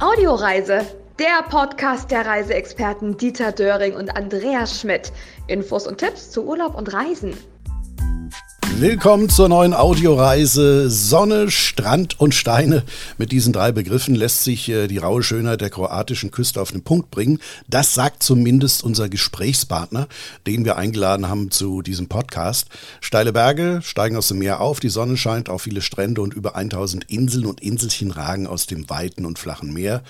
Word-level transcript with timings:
Audioreise, 0.00 0.86
der 1.18 1.42
Podcast 1.50 2.12
der 2.12 2.24
Reiseexperten 2.24 3.16
Dieter 3.16 3.50
Döring 3.50 3.96
und 3.96 4.16
Andreas 4.16 4.80
Schmidt. 4.80 5.10
Infos 5.48 5.88
und 5.88 5.98
Tipps 5.98 6.30
zu 6.30 6.46
Urlaub 6.46 6.76
und 6.76 6.92
Reisen. 6.92 7.36
Willkommen 8.80 9.28
zur 9.28 9.48
neuen 9.48 9.74
Audioreise 9.74 10.88
Sonne, 10.88 11.50
Strand 11.50 12.20
und 12.20 12.32
Steine. 12.32 12.84
Mit 13.16 13.32
diesen 13.32 13.52
drei 13.52 13.72
Begriffen 13.72 14.14
lässt 14.14 14.44
sich 14.44 14.68
äh, 14.68 14.86
die 14.86 14.98
raue 14.98 15.24
Schönheit 15.24 15.62
der 15.62 15.70
kroatischen 15.70 16.30
Küste 16.30 16.60
auf 16.62 16.70
den 16.70 16.84
Punkt 16.84 17.10
bringen. 17.10 17.40
Das 17.66 17.94
sagt 17.94 18.22
zumindest 18.22 18.84
unser 18.84 19.08
Gesprächspartner, 19.08 20.06
den 20.46 20.64
wir 20.64 20.76
eingeladen 20.76 21.28
haben 21.28 21.50
zu 21.50 21.82
diesem 21.82 22.06
Podcast. 22.06 22.68
Steile 23.00 23.32
Berge 23.32 23.80
steigen 23.82 24.16
aus 24.16 24.28
dem 24.28 24.38
Meer 24.38 24.60
auf, 24.60 24.78
die 24.78 24.90
Sonne 24.90 25.16
scheint 25.16 25.48
auf 25.48 25.62
viele 25.62 25.82
Strände 25.82 26.20
und 26.20 26.32
über 26.32 26.54
1000 26.54 27.10
Inseln 27.10 27.46
und 27.46 27.60
Inselchen 27.60 28.12
ragen 28.12 28.46
aus 28.46 28.68
dem 28.68 28.88
weiten 28.88 29.26
und 29.26 29.40
flachen 29.40 29.72
Meer. 29.74 30.04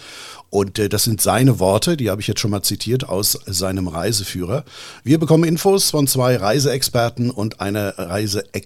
Und 0.51 0.79
äh, 0.79 0.91
das 0.91 1.05
sind 1.05 1.23
seine 1.23 1.59
Worte, 1.59 1.97
die 1.97 2.11
habe 2.11 2.21
ich 2.21 2.27
jetzt 2.27 2.41
schon 2.41 2.51
mal 2.51 2.63
zitiert 2.63 3.09
aus 3.09 3.39
seinem 3.47 3.89
Reiseführer. 3.89 4.65
Wir 5.05 5.19
bekommen 5.19 5.45
Infos 5.45 5.91
von 5.91 6.07
zwei 6.07 6.37
Reiseexperten 6.37 7.31
und 7.31 7.63
einer 7.63 7.97
Reiseexpertin, 7.97 8.58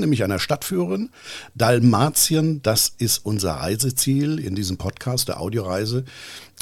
nämlich 0.00 0.24
einer 0.24 0.38
Stadtführerin. 0.38 1.10
Dalmatien, 1.54 2.62
das 2.62 2.92
ist 2.98 3.18
unser 3.24 3.52
Reiseziel 3.52 4.38
in 4.38 4.54
diesem 4.54 4.76
Podcast 4.76 5.28
der 5.28 5.40
Audioreise 5.40 6.04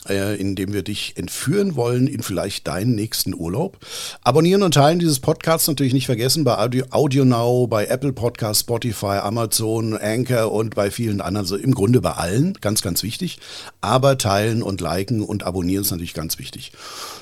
äh, 0.09 0.37
in 0.41 0.55
dem 0.57 0.73
wir 0.73 0.83
dich 0.83 1.15
entführen 1.17 1.77
wollen 1.77 2.07
in 2.07 2.23
vielleicht 2.23 2.67
deinen 2.67 2.95
nächsten 2.95 3.35
Urlaub. 3.35 3.79
Abonnieren 4.23 4.63
und 4.63 4.75
teilen 4.75 4.99
dieses 4.99 5.21
Podcast 5.21 5.69
natürlich 5.69 5.93
nicht 5.93 6.07
vergessen 6.07 6.45
bei 6.45 6.59
Audio, 6.59 6.87
Audio 6.91 7.25
Now, 7.25 7.67
bei 7.67 7.87
Apple 7.87 8.13
Podcast, 8.13 8.61
Spotify, 8.61 9.19
Amazon, 9.23 9.97
Anchor 9.97 10.53
und 10.53 10.75
bei 10.75 10.91
vielen 10.91 11.21
anderen, 11.21 11.45
also 11.45 11.57
im 11.57 11.75
Grunde 11.75 12.01
bei 12.01 12.13
allen, 12.13 12.55
ganz, 12.61 12.83
ganz 12.83 13.03
wichtig. 13.03 13.39
Aber 13.81 14.19
teilen 14.19 14.63
und 14.63 14.81
liken 14.81 15.23
und 15.23 15.43
abonnieren 15.43 15.83
ist 15.83 15.91
natürlich 15.91 16.15
ganz 16.15 16.39
wichtig. 16.39 16.73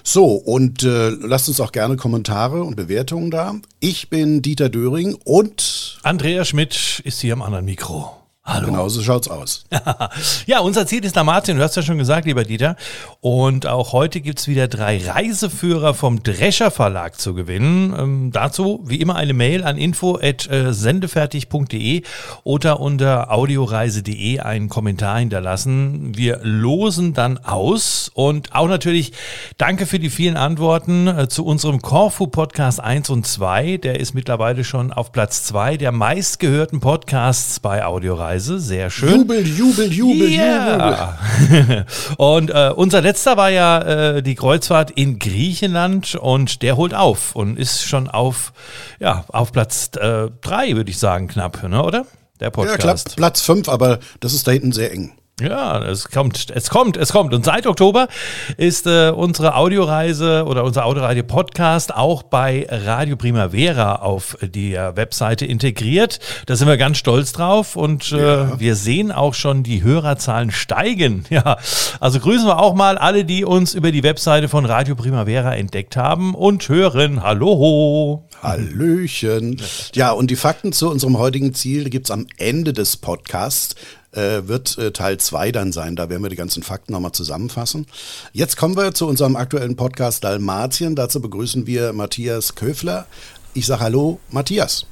So, 0.03 0.27
und 0.35 0.83
äh, 0.85 1.11
lasst 1.11 1.49
uns 1.49 1.61
auch 1.61 1.73
gerne 1.73 1.97
Kommentare 1.97 2.63
und 2.63 2.77
Bewertungen 2.77 3.31
da. 3.31 3.55
Ich 3.81 4.09
bin 4.11 4.43
Dieter 4.43 4.69
Döring 4.69 5.17
und 5.25 5.99
Andreas 6.03 6.49
Schmidt 6.49 7.03
ist 7.05 7.21
hier 7.21 7.33
am 7.33 7.43
anderen 7.43 7.65
Mikro. 7.65 8.18
Hallo. 8.49 8.67
Genau 8.69 8.89
so 8.89 9.03
schaut's 9.03 9.29
aus. 9.29 9.67
ja, 10.47 10.61
unser 10.61 10.87
Ziel 10.87 11.05
ist 11.05 11.23
Martin, 11.23 11.59
du 11.59 11.63
hast 11.63 11.77
ja 11.77 11.83
schon 11.83 11.99
gesagt, 11.99 12.25
lieber 12.25 12.45
Dieter. 12.45 12.77
Und 13.21 13.67
auch 13.67 13.93
heute 13.93 14.23
gibt's 14.23 14.49
wieder 14.49 14.69
drei 14.69 15.07
Reiseführer 15.07 15.93
vom 15.93 16.23
Drescher 16.23 16.71
Verlag 16.71 17.21
zu 17.21 17.35
gewinnen. 17.35 17.95
Ähm, 17.99 18.33
dazu 18.33 18.83
wie 18.87 19.03
immer 19.03 19.17
eine 19.17 19.35
Mail 19.35 19.65
an 19.65 19.77
info.sendefertig.de 19.77 22.05
oder 22.43 22.81
unter 22.81 23.31
audioreise.de 23.31 24.41
einen 24.41 24.71
Kommentar 24.71 25.19
hinterlassen. 25.19 26.17
Wir 26.17 26.41
losen 26.43 27.13
dann 27.13 27.37
aus. 27.37 28.11
Und 28.15 28.55
auch 28.55 28.69
natürlich 28.69 29.13
danke 29.59 29.85
für 29.85 29.99
die 29.99 30.09
vielen 30.09 30.39
Antworten 30.39 31.07
äh, 31.07 31.29
zu 31.29 31.45
unserem 31.45 31.83
Corfu 31.83 32.29
Podcast 32.29 32.81
1 32.81 33.11
und 33.11 33.27
2. 33.27 33.77
Der 33.77 34.01
ist 34.01 34.15
mittlerweile 34.15 34.65
schon 34.65 34.91
auf 34.91 35.13
Platz 35.13 35.45
2 35.45 35.77
der 35.77 35.93
meistgehörten 35.93 36.81
Podcasts 36.81 37.61
bei 37.61 37.85
Audioreise. 37.85 38.38
Reise. 38.39 38.61
Sehr 38.61 38.91
schön. 38.91 39.21
Jubel, 39.21 39.47
Jubel, 39.47 39.93
Jubel, 39.93 40.29
yeah. 40.29 41.19
Jubel. 41.51 41.87
und 42.17 42.51
äh, 42.51 42.73
unser 42.75 43.01
letzter 43.01 43.37
war 43.37 43.51
ja 43.51 43.81
äh, 43.81 44.23
die 44.23 44.37
Kreuzfahrt 44.37 44.93
in 44.93 45.19
Griechenland 45.19 46.15
und 46.15 46.63
der 46.63 46.77
holt 46.77 46.95
auf 46.95 47.35
und 47.35 47.59
ist 47.59 47.83
schon 47.83 48.09
auf, 48.09 48.53
ja, 49.01 49.25
auf 49.29 49.53
Platz 49.53 49.91
3, 49.91 50.31
äh, 50.41 50.77
würde 50.77 50.91
ich 50.91 50.99
sagen, 50.99 51.27
knapp, 51.29 51.63
ne, 51.69 51.83
oder? 51.83 52.07
Der 52.41 52.51
Podcast. 52.51 52.79
Ja, 52.79 52.93
knapp 52.93 53.17
Platz 53.17 53.41
5, 53.43 53.69
aber 53.69 53.99
das 54.21 54.33
ist 54.33 54.47
da 54.47 54.53
hinten 54.53 54.73
sehr 54.73 54.93
eng. 54.93 55.13
Ja, 55.41 55.85
es 55.85 56.09
kommt, 56.09 56.51
es 56.51 56.69
kommt, 56.69 56.97
es 56.97 57.13
kommt. 57.13 57.33
Und 57.33 57.45
seit 57.45 57.67
Oktober 57.69 58.09
ist 58.57 58.87
äh, 58.87 59.11
unsere 59.11 59.55
Audioreise 59.55 60.45
oder 60.47 60.65
unser 60.65 60.85
Audioreise-Podcast 60.85 61.95
auch 61.95 62.25
bei 62.25 62.67
Radio 62.69 63.17
Primavera 63.17 63.97
auf 63.97 64.37
der 64.43 64.97
Webseite 64.97 65.47
integriert. 65.47 66.19
Da 66.47 66.57
sind 66.57 66.67
wir 66.67 66.77
ganz 66.77 66.99
stolz 66.99 67.33
drauf 67.33 67.77
und 67.77 68.11
äh, 68.11 68.19
ja. 68.19 68.59
wir 68.59 68.75
sehen 68.75 69.13
auch 69.13 69.35
schon 69.35 69.63
die 69.63 69.83
Hörerzahlen 69.83 70.51
steigen. 70.51 71.25
Ja, 71.39 71.59
also 72.01 72.21
grüßen 72.21 72.47
wir 72.47 72.59
auch 72.59 72.75
mal 72.75 72.97
alle, 72.97 73.25
die 73.25 73.45
uns 73.45 73.75
über 73.75 73.93
die 73.93 74.03
Webseite 74.03 74.49
von 74.49 74.65
Radio 74.65 74.97
Primavera 74.97 75.55
entdeckt 75.55 75.95
haben 75.95 76.35
und 76.35 76.69
hören. 76.69 77.23
Hallo. 77.23 78.25
Hallöchen. 78.43 79.61
Ja, 79.95 80.11
und 80.13 80.31
die 80.31 80.37
Fakten 80.37 80.73
zu 80.73 80.91
unserem 80.91 81.19
heutigen 81.19 81.55
Ziel 81.55 81.91
gibt 81.91 82.07
es 82.07 82.11
am 82.11 82.27
Ende 82.39 82.73
des 82.73 82.97
Podcasts 82.97 83.75
äh, 84.19 84.49
wird 84.49 84.77
äh, 84.79 84.91
Teil 84.91 85.19
2 85.19 85.53
dann 85.53 85.73
sein. 85.73 85.97
Da 85.97 86.11
werden 86.11 86.23
wir 86.23 86.29
die 86.29 86.37
ganzen 86.37 86.63
Fakten 86.63 86.93
nochmal 86.93 87.13
zusammenfassen. 87.13 87.87
Jetzt 88.33 88.57
kommen 88.57 88.77
wir 88.77 88.93
zu 88.93 89.07
unserem 89.07 89.37
aktuellen 89.37 89.77
Podcast 89.77 90.25
Dalmatien. 90.25 90.97
Dazu 90.97 91.21
begrüßen 91.21 91.67
wir 91.67 91.93
Matthias 91.93 92.55
Köfler. 92.55 93.07
Ich 93.55 93.67
sage 93.67 93.81
Hallo, 93.81 94.21
Matthias. 94.31 94.87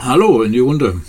Hallo 0.00 0.42
in 0.42 0.52
die 0.52 0.60
Runde. 0.60 1.00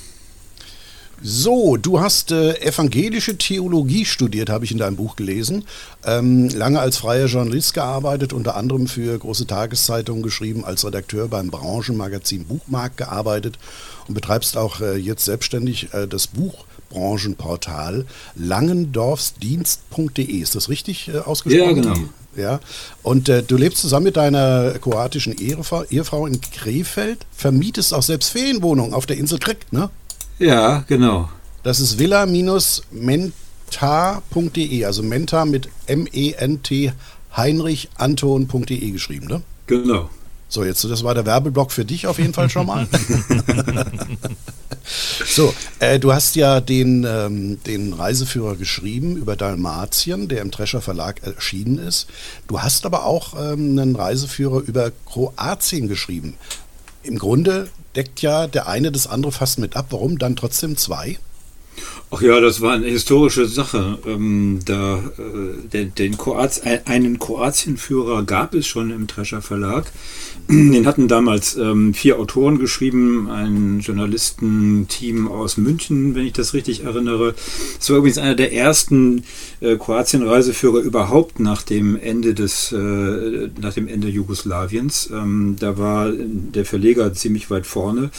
So, 1.22 1.76
du 1.76 2.00
hast 2.00 2.32
äh, 2.32 2.54
evangelische 2.62 3.38
Theologie 3.38 4.06
studiert, 4.06 4.50
habe 4.50 4.64
ich 4.64 4.72
in 4.72 4.78
deinem 4.78 4.96
Buch 4.96 5.18
gelesen. 5.18 5.66
Ähm, 6.06 6.48
lange 6.50 6.80
als 6.80 6.96
freier 6.96 7.26
Journalist 7.26 7.74
gearbeitet, 7.74 8.32
unter 8.32 8.56
anderem 8.56 8.88
für 8.88 9.18
große 9.18 9.46
Tageszeitungen 9.46 10.24
geschrieben, 10.24 10.64
als 10.64 10.86
Redakteur 10.86 11.28
beim 11.28 11.50
Branchenmagazin 11.50 12.46
Buchmarkt 12.46 12.96
gearbeitet 12.96 13.60
und 14.08 14.14
betreibst 14.14 14.56
auch 14.56 14.80
äh, 14.80 14.96
jetzt 14.96 15.26
selbstständig 15.26 15.94
äh, 15.94 16.08
das 16.08 16.28
Buch 16.28 16.66
Branchenportal 16.90 18.06
langendorfsdienst.de. 18.36 20.24
Ist 20.24 20.56
das 20.56 20.70
richtig 20.70 21.10
äh, 21.10 21.20
ausgesprochen? 21.20 21.78
Ja, 21.78 21.94
genau. 21.94 21.96
Ja. 22.36 22.60
Und 23.04 23.30
äh, 23.30 23.44
du 23.44 23.58
lebst 23.58 23.82
zusammen 23.82 24.06
mit 24.06 24.18
deiner 24.18 24.74
kroatischen 24.80 25.38
Ehefrau, 25.38 25.84
Ehefrau 25.86 26.26
in 26.28 26.40
Krefeld, 26.42 27.26
vermietest 27.36 27.94
auch 27.94 28.04
selbst 28.04 28.30
Ferienwohnungen 28.30 28.94
auf 28.94 29.06
der 29.06 29.18
Insel 29.18 29.40
Krieg, 29.40 29.66
ne? 29.72 29.90
Ja, 30.38 30.84
genau. 30.88 31.30
Das 31.64 31.80
ist 31.80 32.00
villa-menta.de, 32.00 33.34
also 34.86 35.04
Menta 35.04 35.46
mit 35.46 35.70
M-E-N-T 35.88 36.94
Heinrich 37.36 37.90
Anton.de 37.96 38.92
geschrieben, 38.92 39.28
ne? 39.28 39.42
Genau. 39.68 40.10
So, 40.52 40.64
jetzt, 40.64 40.84
das 40.84 41.04
war 41.04 41.14
der 41.14 41.28
Werbeblock 41.28 41.72
für 41.72 41.86
dich 41.86 42.08
auf 42.08 42.18
jeden 42.18 42.34
Fall 42.34 42.50
schon 42.50 42.66
mal. 42.66 42.88
so, 45.28 45.54
äh, 45.78 46.00
du 46.00 46.12
hast 46.12 46.36
ja 46.36 46.60
den, 46.60 47.06
ähm, 47.08 47.64
den 47.64 47.94
Reiseführer 47.94 48.56
geschrieben 48.56 49.16
über 49.16 49.36
Dalmatien, 49.36 50.28
der 50.28 50.42
im 50.42 50.50
Drescher 50.50 50.82
Verlag 50.82 51.22
erschienen 51.22 51.78
ist. 51.78 52.08
Du 52.48 52.62
hast 52.62 52.88
aber 52.88 53.06
auch 53.06 53.36
ähm, 53.36 53.78
einen 53.78 53.96
Reiseführer 53.96 54.62
über 54.62 54.92
Kroatien 55.06 55.88
geschrieben. 55.88 56.34
Im 57.04 57.20
Grunde 57.20 57.70
deckt 57.96 58.24
ja 58.24 58.48
der 58.48 58.68
eine 58.68 58.92
das 58.92 59.06
andere 59.06 59.32
fast 59.32 59.60
mit 59.60 59.76
ab. 59.76 59.88
Warum 59.92 60.18
dann 60.18 60.36
trotzdem 60.36 60.78
zwei? 60.78 61.20
Ach 62.12 62.22
ja, 62.22 62.40
das 62.40 62.62
war 62.62 62.74
eine 62.74 62.88
historische 62.88 63.46
Sache. 63.48 64.00
Ähm, 64.06 64.60
da, 64.66 64.98
äh, 64.98 65.68
den, 65.72 65.94
den 65.94 66.18
Kroat, 66.18 66.62
einen 66.86 67.20
Kroatienführer 67.20 68.24
gab 68.24 68.56
es 68.56 68.66
schon 68.66 68.90
im 68.90 69.06
Drescher 69.06 69.42
Verlag. 69.44 69.92
Den 70.50 70.88
hatten 70.88 71.08
damals 71.08 71.56
ähm, 71.56 71.94
vier 71.94 72.18
Autoren 72.18 72.58
geschrieben, 72.58 73.30
ein 73.30 73.82
Journalistenteam 73.82 75.28
aus 75.28 75.58
München, 75.58 76.16
wenn 76.16 76.26
ich 76.26 76.34
das 76.34 76.56
richtig 76.56 76.84
erinnere. 76.84 77.36
Es 77.80 77.90
war 77.92 77.98
übrigens 77.98 78.18
einer 78.18 78.34
der 78.34 78.54
ersten 78.54 79.24
äh, 79.60 79.76
Kroatien-Reiseführer 79.78 80.80
überhaupt 80.80 81.40
nach 81.40 81.62
dem 81.62 81.96
Ende 81.96 82.34
des, 82.34 82.72
äh, 82.72 83.50
nach 83.62 83.76
dem 83.76 83.88
Ende 83.88 84.08
Jugoslawiens. 84.08 85.12
Ähm, 85.14 85.58
da 85.60 85.78
war 85.78 86.12
der 86.12 86.66
Verleger 86.66 87.14
ziemlich 87.14 87.52
weit 87.52 87.68
vorne. 87.68 88.10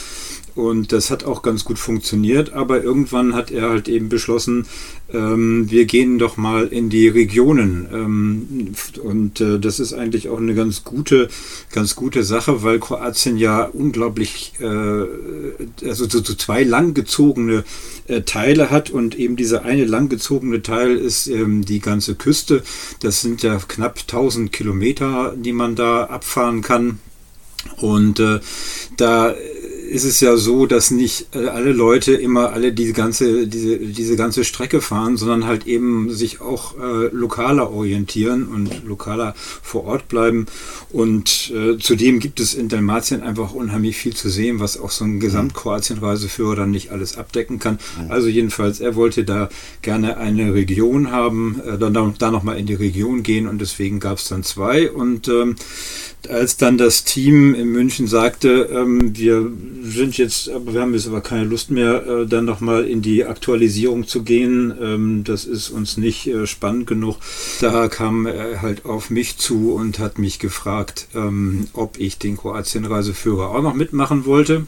Und 0.55 0.91
das 0.91 1.09
hat 1.11 1.23
auch 1.23 1.41
ganz 1.41 1.63
gut 1.63 1.79
funktioniert, 1.79 2.53
aber 2.53 2.83
irgendwann 2.83 3.35
hat 3.35 3.51
er 3.51 3.69
halt 3.69 3.87
eben 3.87 4.09
beschlossen, 4.09 4.65
ähm, 5.13 5.69
wir 5.69 5.85
gehen 5.85 6.19
doch 6.19 6.37
mal 6.37 6.67
in 6.67 6.89
die 6.89 7.07
Regionen. 7.07 7.87
Ähm, 7.93 8.73
und 9.01 9.39
äh, 9.39 9.59
das 9.59 9.79
ist 9.79 9.93
eigentlich 9.93 10.29
auch 10.29 10.39
eine 10.39 10.53
ganz 10.53 10.83
gute, 10.83 11.29
ganz 11.71 11.95
gute 11.95 12.23
Sache, 12.23 12.63
weil 12.63 12.79
Kroatien 12.79 13.37
ja 13.37 13.63
unglaublich, 13.63 14.53
äh, 14.59 14.65
also 15.87 16.09
so, 16.09 16.23
so 16.23 16.33
zwei 16.33 16.63
langgezogene 16.63 17.63
äh, 18.07 18.21
Teile 18.21 18.69
hat 18.69 18.89
und 18.89 19.17
eben 19.17 19.35
dieser 19.37 19.63
eine 19.63 19.85
langgezogene 19.85 20.61
Teil 20.61 20.97
ist 20.97 21.27
ähm, 21.27 21.63
die 21.63 21.79
ganze 21.79 22.15
Küste. 22.15 22.63
Das 22.99 23.21
sind 23.21 23.41
ja 23.43 23.57
knapp 23.57 23.99
1000 24.01 24.51
Kilometer, 24.51 25.33
die 25.37 25.53
man 25.53 25.75
da 25.75 26.05
abfahren 26.05 26.61
kann. 26.61 26.99
Und 27.77 28.19
äh, 28.19 28.39
da 28.97 29.33
ist 29.91 30.05
es 30.05 30.21
ja 30.21 30.37
so, 30.37 30.65
dass 30.65 30.89
nicht 30.89 31.35
äh, 31.35 31.47
alle 31.47 31.73
Leute 31.73 32.13
immer 32.13 32.53
alle 32.53 32.71
diese 32.71 32.93
ganze, 32.93 33.45
diese, 33.45 33.77
diese 33.77 34.15
ganze 34.15 34.45
Strecke 34.45 34.79
fahren, 34.79 35.17
sondern 35.17 35.45
halt 35.45 35.67
eben 35.67 36.09
sich 36.09 36.39
auch 36.39 36.77
äh, 36.77 37.07
lokaler 37.11 37.71
orientieren 37.71 38.47
und 38.47 38.85
lokaler 38.85 39.35
vor 39.35 39.83
Ort 39.83 40.07
bleiben. 40.07 40.45
Und 40.91 41.51
äh, 41.53 41.77
zudem 41.77 42.19
gibt 42.19 42.39
es 42.39 42.53
in 42.53 42.69
Dalmatien 42.69 43.21
einfach 43.21 43.53
unheimlich 43.53 43.97
viel 43.97 44.15
zu 44.15 44.29
sehen, 44.29 44.61
was 44.61 44.79
auch 44.79 44.91
so 44.91 45.03
ein 45.03 45.19
Gesamtkroatien-Reiseführer 45.19 46.55
dann 46.55 46.71
nicht 46.71 46.91
alles 46.91 47.17
abdecken 47.17 47.59
kann. 47.59 47.77
Also 48.07 48.29
jedenfalls, 48.29 48.79
er 48.79 48.95
wollte 48.95 49.25
da 49.25 49.49
gerne 49.81 50.17
eine 50.17 50.53
Region 50.53 51.11
haben, 51.11 51.61
äh, 51.65 51.77
dann 51.77 52.13
da 52.17 52.31
nochmal 52.31 52.57
in 52.57 52.65
die 52.65 52.75
Region 52.75 53.23
gehen 53.23 53.45
und 53.45 53.59
deswegen 53.59 53.99
gab 53.99 54.19
es 54.19 54.29
dann 54.29 54.43
zwei. 54.43 54.89
Und 54.89 55.27
ähm, 55.27 55.55
als 56.29 56.57
dann 56.57 56.77
das 56.77 57.03
Team 57.03 57.53
in 57.55 57.69
München 57.69 58.07
sagte, 58.07 58.69
ähm, 58.71 59.17
wir 59.17 59.51
sind 59.83 60.17
jetzt, 60.17 60.49
aber 60.49 60.73
wir 60.73 60.81
haben 60.81 60.93
jetzt 60.93 61.07
aber 61.07 61.21
keine 61.21 61.45
Lust 61.45 61.71
mehr, 61.71 62.05
äh, 62.05 62.27
dann 62.27 62.45
nochmal 62.45 62.85
in 62.85 63.01
die 63.01 63.25
Aktualisierung 63.25 64.07
zu 64.07 64.23
gehen. 64.23 64.73
Ähm, 64.81 65.23
das 65.23 65.45
ist 65.45 65.69
uns 65.69 65.97
nicht 65.97 66.27
äh, 66.27 66.45
spannend 66.47 66.87
genug. 66.87 67.17
Da 67.59 67.87
kam 67.87 68.25
er 68.25 68.61
halt 68.61 68.85
auf 68.85 69.09
mich 69.09 69.37
zu 69.37 69.73
und 69.73 69.99
hat 69.99 70.19
mich 70.19 70.39
gefragt, 70.39 71.07
ähm, 71.15 71.67
ob 71.73 71.99
ich 71.99 72.17
den 72.17 72.37
Kroatien-Reiseführer 72.37 73.49
auch 73.49 73.61
noch 73.61 73.73
mitmachen 73.73 74.25
wollte. 74.25 74.67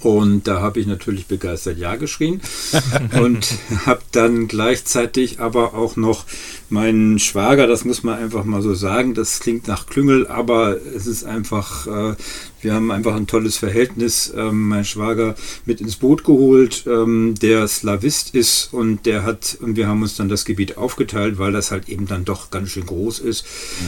Und 0.00 0.46
da 0.46 0.60
habe 0.60 0.78
ich 0.78 0.86
natürlich 0.86 1.26
begeistert 1.26 1.76
Ja 1.78 1.96
geschrien 1.96 2.40
und 3.20 3.48
habe 3.84 4.00
dann 4.12 4.46
gleichzeitig 4.46 5.40
aber 5.40 5.74
auch 5.74 5.96
noch 5.96 6.24
meinen 6.70 7.18
Schwager, 7.18 7.66
das 7.66 7.84
muss 7.84 8.02
man 8.02 8.18
einfach 8.18 8.44
mal 8.44 8.62
so 8.62 8.74
sagen, 8.74 9.14
das 9.14 9.40
klingt 9.40 9.68
nach 9.68 9.86
Klüngel, 9.86 10.26
aber 10.26 10.76
es 10.94 11.06
ist 11.06 11.24
einfach, 11.24 11.86
äh, 11.86 12.16
wir 12.60 12.74
haben 12.74 12.90
einfach 12.90 13.14
ein 13.14 13.26
tolles 13.26 13.56
Verhältnis. 13.56 14.32
Ähm, 14.36 14.68
mein 14.68 14.84
Schwager 14.84 15.34
mit 15.66 15.80
ins 15.80 15.96
Boot 15.96 16.24
geholt, 16.24 16.84
ähm, 16.86 17.34
der 17.40 17.68
Slavist 17.68 18.34
ist 18.34 18.72
und 18.72 19.06
der 19.06 19.22
hat, 19.22 19.56
und 19.60 19.76
wir 19.76 19.86
haben 19.86 20.02
uns 20.02 20.16
dann 20.16 20.28
das 20.28 20.44
Gebiet 20.44 20.76
aufgeteilt, 20.76 21.38
weil 21.38 21.52
das 21.52 21.70
halt 21.70 21.88
eben 21.88 22.06
dann 22.06 22.24
doch 22.24 22.50
ganz 22.50 22.70
schön 22.70 22.86
groß 22.86 23.20
ist. 23.20 23.44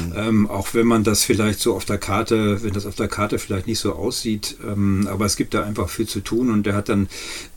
Mhm. 0.07 0.13
Ähm, 0.17 0.47
auch 0.47 0.75
wenn 0.75 0.87
man 0.87 1.03
das 1.03 1.25
vielleicht 1.25 1.61
so 1.61 1.75
auf 1.75 1.85
der 1.85 1.99
Karte, 1.99 2.63
wenn 2.63 2.73
das 2.73 2.87
auf 2.87 2.95
der 2.95 3.09
Karte 3.09 3.39
vielleicht 3.39 3.67
nicht 3.67 3.81
so 3.81 3.95
aussieht, 3.95 4.57
ähm, 4.65 5.09
aber 5.11 5.25
es 5.25 5.37
gibt 5.37 5.55
da 5.55 5.63
einfach 5.65 5.89
viel 5.89 6.07
zu 6.07 6.21
tun 6.21 6.51
und 6.51 6.65
der 6.65 6.75
hat 6.75 6.89
dann 6.89 7.09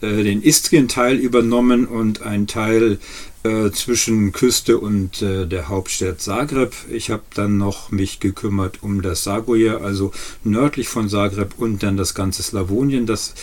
äh, 0.02 0.24
den 0.24 0.42
Istrien-Teil 0.42 1.18
übernommen 1.18 1.86
und 1.86 2.22
einen 2.22 2.48
Teil 2.48 2.98
äh, 3.44 3.72
zwischen 3.72 4.32
Küste 4.32 4.78
und 4.78 5.22
äh, 5.22 5.48
der 5.48 5.68
Hauptstadt 5.68 6.22
Zagreb. 6.22 6.74
Ich 6.90 7.10
habe 7.10 7.24
dann 7.34 7.58
noch 7.58 7.92
mich 7.92 8.20
gekümmert 8.20 8.84
um 8.84 9.02
das 9.02 9.24
Sagoje, 9.24 9.82
also 9.82 10.12
nördlich 10.44 10.88
von 10.88 11.10
Zagreb 11.10 11.56
und 11.58 11.82
dann 11.84 11.98
das 11.98 12.14
ganze 12.14 12.44
Slawonien, 12.44 13.06
das 13.06 13.34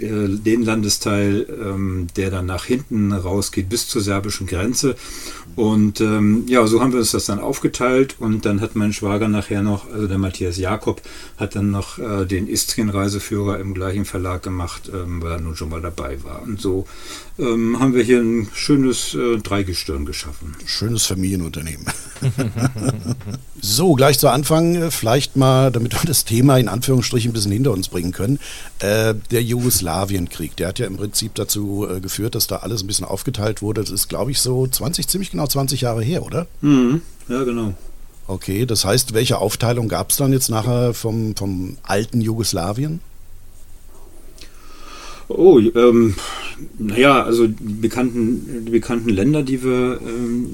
den 0.00 0.62
Landesteil, 0.62 1.46
ähm, 1.48 2.06
der 2.16 2.30
dann 2.30 2.46
nach 2.46 2.64
hinten 2.64 3.12
rausgeht 3.12 3.68
bis 3.68 3.88
zur 3.88 4.02
serbischen 4.02 4.46
Grenze. 4.46 4.96
Und 5.56 6.00
ähm, 6.00 6.44
ja, 6.48 6.66
so 6.66 6.80
haben 6.80 6.92
wir 6.92 6.98
uns 6.98 7.12
das 7.12 7.26
dann 7.26 7.38
aufgeteilt 7.38 8.16
und 8.18 8.44
dann 8.44 8.60
hat 8.60 8.74
mein 8.74 8.92
Schwager 8.92 9.28
nachher 9.28 9.62
noch, 9.62 9.90
also 9.90 10.08
der 10.08 10.18
Matthias 10.18 10.58
Jakob, 10.58 11.00
hat 11.36 11.54
dann 11.54 11.70
noch 11.70 11.98
äh, 11.98 12.24
den 12.24 12.48
Istrien-Reiseführer 12.48 13.60
im 13.60 13.74
gleichen 13.74 14.04
Verlag 14.04 14.42
gemacht, 14.42 14.90
ähm, 14.92 15.22
weil 15.22 15.32
er 15.32 15.40
nun 15.40 15.54
schon 15.54 15.68
mal 15.68 15.80
dabei 15.80 16.22
war. 16.24 16.42
Und 16.42 16.60
so 16.60 16.86
ähm, 17.38 17.78
haben 17.78 17.94
wir 17.94 18.02
hier 18.02 18.20
ein 18.20 18.48
schönes 18.52 19.14
äh, 19.14 19.38
Dreigestirn 19.38 20.06
geschaffen. 20.06 20.54
Schönes 20.66 21.06
Familienunternehmen. 21.06 21.86
so, 23.60 23.94
gleich 23.94 24.18
zu 24.18 24.28
Anfang, 24.28 24.76
äh, 24.76 24.90
vielleicht 24.90 25.36
mal, 25.36 25.70
damit 25.70 25.92
wir 25.94 26.06
das 26.06 26.24
Thema 26.24 26.58
in 26.58 26.68
Anführungsstrichen 26.68 27.30
ein 27.30 27.34
bisschen 27.34 27.52
hinter 27.52 27.72
uns 27.72 27.88
bringen 27.88 28.12
können. 28.12 28.38
Äh, 28.80 29.14
der 29.30 29.42
Jugoslawienkrieg, 29.42 30.56
der 30.56 30.68
hat 30.68 30.78
ja 30.78 30.86
im 30.86 30.96
Prinzip 30.96 31.34
dazu 31.36 31.86
äh, 31.88 32.00
geführt, 32.00 32.34
dass 32.34 32.48
da 32.48 32.56
alles 32.56 32.82
ein 32.82 32.86
bisschen 32.86 33.06
aufgeteilt 33.06 33.62
wurde. 33.62 33.80
Das 33.82 33.90
ist, 33.90 34.08
glaube 34.08 34.32
ich, 34.32 34.40
so 34.40 34.66
20, 34.66 35.06
ziemlich 35.06 35.30
genau 35.30 35.46
20 35.46 35.80
Jahre 35.80 36.02
her, 36.02 36.24
oder? 36.24 36.46
Mhm. 36.60 37.00
Ja, 37.28 37.44
genau. 37.44 37.74
Okay, 38.26 38.66
das 38.66 38.84
heißt, 38.84 39.14
welche 39.14 39.38
Aufteilung 39.38 39.88
gab 39.88 40.10
es 40.10 40.16
dann 40.16 40.32
jetzt 40.32 40.48
nachher 40.48 40.94
vom, 40.94 41.36
vom 41.36 41.76
alten 41.82 42.20
Jugoslawien? 42.20 43.00
Oh, 45.28 45.58
ähm, 45.58 46.14
naja, 46.78 47.22
also 47.22 47.46
die 47.46 47.74
bekannten, 47.74 48.64
die 48.66 48.70
bekannten 48.70 49.08
Länder, 49.08 49.42
die 49.42 49.62
wir, 49.62 50.00
ähm, 50.06 50.52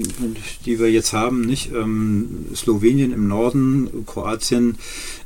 die 0.65 0.79
wir 0.79 0.89
jetzt 0.89 1.13
haben, 1.13 1.41
nicht? 1.41 1.71
Ähm, 1.73 2.45
Slowenien 2.55 3.11
im 3.11 3.27
Norden, 3.27 4.05
Kroatien 4.05 4.77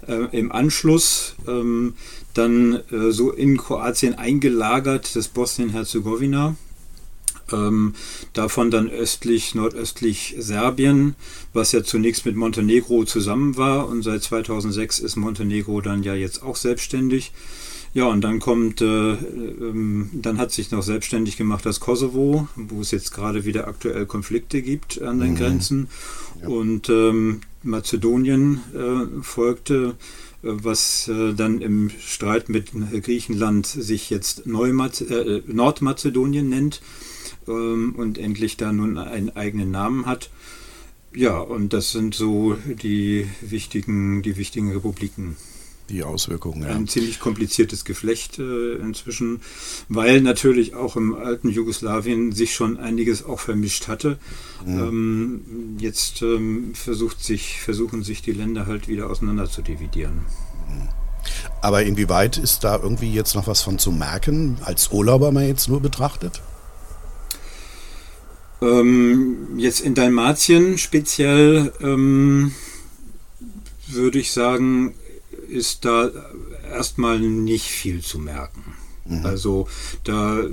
äh, 0.07 0.37
im 0.37 0.51
Anschluss, 0.51 1.35
ähm, 1.47 1.93
dann 2.35 2.81
äh, 2.91 3.11
so 3.11 3.31
in 3.31 3.57
Kroatien 3.57 4.15
eingelagert, 4.15 5.15
das 5.15 5.27
Bosnien-Herzegowina. 5.29 6.55
Ähm, 7.51 7.93
davon 8.33 8.71
dann 8.71 8.89
östlich, 8.89 9.53
nordöstlich 9.53 10.35
Serbien, 10.39 11.15
was 11.53 11.73
ja 11.73 11.83
zunächst 11.83 12.25
mit 12.25 12.35
Montenegro 12.35 13.05
zusammen 13.05 13.55
war 13.55 13.87
und 13.87 14.01
seit 14.01 14.23
2006 14.23 14.97
ist 14.97 15.15
Montenegro 15.15 15.79
dann 15.81 16.01
ja 16.01 16.15
jetzt 16.15 16.41
auch 16.41 16.55
selbstständig. 16.55 17.31
Ja, 17.95 18.07
und 18.07 18.21
dann 18.21 18.41
kommt, 18.41 18.81
äh, 18.81 19.13
ähm, 19.13 20.09
dann 20.11 20.37
hat 20.37 20.51
sich 20.51 20.69
noch 20.71 20.83
selbstständig 20.83 21.37
gemacht 21.37 21.65
das 21.65 21.79
Kosovo, 21.79 22.49
wo 22.55 22.81
es 22.81 22.91
jetzt 22.91 23.13
gerade 23.13 23.45
wieder 23.45 23.69
aktuell 23.69 24.05
Konflikte 24.05 24.61
gibt 24.61 25.01
an 25.01 25.19
den 25.19 25.31
mhm. 25.31 25.35
Grenzen. 25.35 25.87
Ja. 26.41 26.49
Und 26.49 26.89
ähm, 26.89 27.39
Mazedonien 27.63 28.59
äh, 28.73 29.21
folgte, 29.23 29.95
was 30.45 31.07
äh, 31.07 31.33
dann 31.33 31.61
im 31.61 31.89
Streit 31.99 32.49
mit 32.49 32.71
Griechenland 33.03 33.65
sich 33.65 34.09
jetzt 34.09 34.45
Neumat 34.45 35.01
äh, 35.01 35.41
Nordmazedonien 35.47 36.47
nennt 36.47 36.81
ähm, 37.47 37.95
und 37.97 38.17
endlich 38.17 38.57
da 38.57 38.71
nun 38.71 38.97
einen 38.97 39.35
eigenen 39.35 39.71
Namen 39.71 40.05
hat. 40.05 40.29
Ja, 41.13 41.39
und 41.39 41.73
das 41.73 41.91
sind 41.91 42.13
so 42.13 42.57
die 42.67 43.27
wichtigen, 43.41 44.21
die 44.21 44.37
wichtigen 44.37 44.71
Republiken 44.71 45.37
die 45.89 46.03
Auswirkungen. 46.03 46.63
Ja. 46.63 46.69
Ein 46.69 46.87
ziemlich 46.87 47.19
kompliziertes 47.19 47.85
Geflecht 47.85 48.39
äh, 48.39 48.75
inzwischen, 48.75 49.41
weil 49.89 50.21
natürlich 50.21 50.73
auch 50.75 50.95
im 50.95 51.15
alten 51.15 51.49
Jugoslawien 51.49 52.31
sich 52.31 52.53
schon 52.53 52.77
einiges 52.77 53.23
auch 53.23 53.39
vermischt 53.39 53.87
hatte. 53.87 54.17
Mhm. 54.65 54.79
Ähm, 54.79 55.77
jetzt 55.79 56.21
ähm, 56.21 56.73
versucht 56.73 57.23
sich, 57.23 57.61
versuchen 57.61 58.03
sich 58.03 58.21
die 58.21 58.31
Länder 58.31 58.65
halt 58.65 58.87
wieder 58.87 59.09
auseinander 59.09 59.49
zu 59.49 59.61
dividieren. 59.61 60.25
Mhm. 60.69 60.87
Aber 61.61 61.83
inwieweit 61.83 62.37
ist 62.37 62.63
da 62.63 62.77
irgendwie 62.77 63.11
jetzt 63.11 63.35
noch 63.35 63.47
was 63.47 63.61
von 63.61 63.79
zu 63.79 63.91
merken, 63.91 64.57
als 64.63 64.91
Urlauber 64.91 65.31
mal 65.31 65.47
jetzt 65.47 65.67
nur 65.67 65.81
betrachtet? 65.81 66.41
Ähm, 68.61 69.57
jetzt 69.57 69.81
in 69.81 69.95
Dalmatien 69.95 70.77
speziell 70.77 71.73
ähm, 71.81 72.53
würde 73.87 74.19
ich 74.19 74.31
sagen, 74.31 74.93
ist 75.49 75.85
da 75.85 76.11
erstmal 76.71 77.19
nicht 77.19 77.65
viel 77.65 78.01
zu 78.01 78.19
merken. 78.19 78.63
Mhm. 79.05 79.25
Also 79.25 79.67
da 80.03 80.43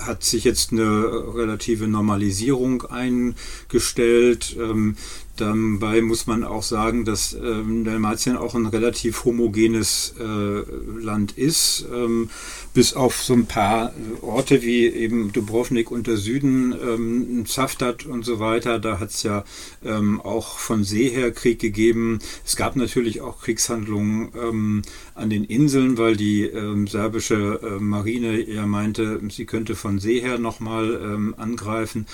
hat 0.00 0.22
sich 0.22 0.44
jetzt 0.44 0.72
eine 0.72 1.34
relative 1.34 1.88
Normalisierung 1.88 2.82
eingestellt. 2.82 4.56
Ähm, 4.58 4.96
Dabei 5.36 6.00
muss 6.02 6.26
man 6.26 6.44
auch 6.44 6.62
sagen, 6.62 7.04
dass 7.04 7.34
ähm, 7.34 7.84
Dalmatien 7.84 8.36
auch 8.36 8.54
ein 8.54 8.66
relativ 8.66 9.24
homogenes 9.24 10.14
äh, 10.18 11.00
Land 11.00 11.36
ist. 11.36 11.86
Ähm, 11.92 12.30
bis 12.76 12.92
auf 12.92 13.22
so 13.22 13.32
ein 13.32 13.46
paar 13.46 13.94
Orte 14.20 14.60
wie 14.60 14.86
eben 14.86 15.32
Dubrovnik 15.32 15.90
und 15.90 16.06
der 16.06 16.18
Süden, 16.18 16.72
ähm, 16.72 17.46
Zaftat 17.46 18.04
und 18.04 18.22
so 18.22 18.38
weiter, 18.38 18.78
da 18.78 19.00
hat 19.00 19.10
es 19.10 19.22
ja 19.22 19.44
ähm, 19.82 20.20
auch 20.20 20.58
von 20.58 20.84
See 20.84 21.08
her 21.08 21.30
Krieg 21.30 21.58
gegeben. 21.58 22.18
Es 22.44 22.54
gab 22.54 22.76
natürlich 22.76 23.22
auch 23.22 23.40
Kriegshandlungen 23.40 24.28
ähm, 24.36 24.82
an 25.14 25.30
den 25.30 25.44
Inseln, 25.44 25.96
weil 25.96 26.16
die 26.16 26.42
ähm, 26.42 26.86
serbische 26.86 27.60
äh, 27.62 27.80
Marine 27.80 28.42
ja 28.42 28.66
meinte, 28.66 29.22
sie 29.30 29.46
könnte 29.46 29.74
von 29.74 29.98
See 29.98 30.20
her 30.20 30.38
nochmal 30.38 31.00
ähm, 31.02 31.34
angreifen. 31.38 32.06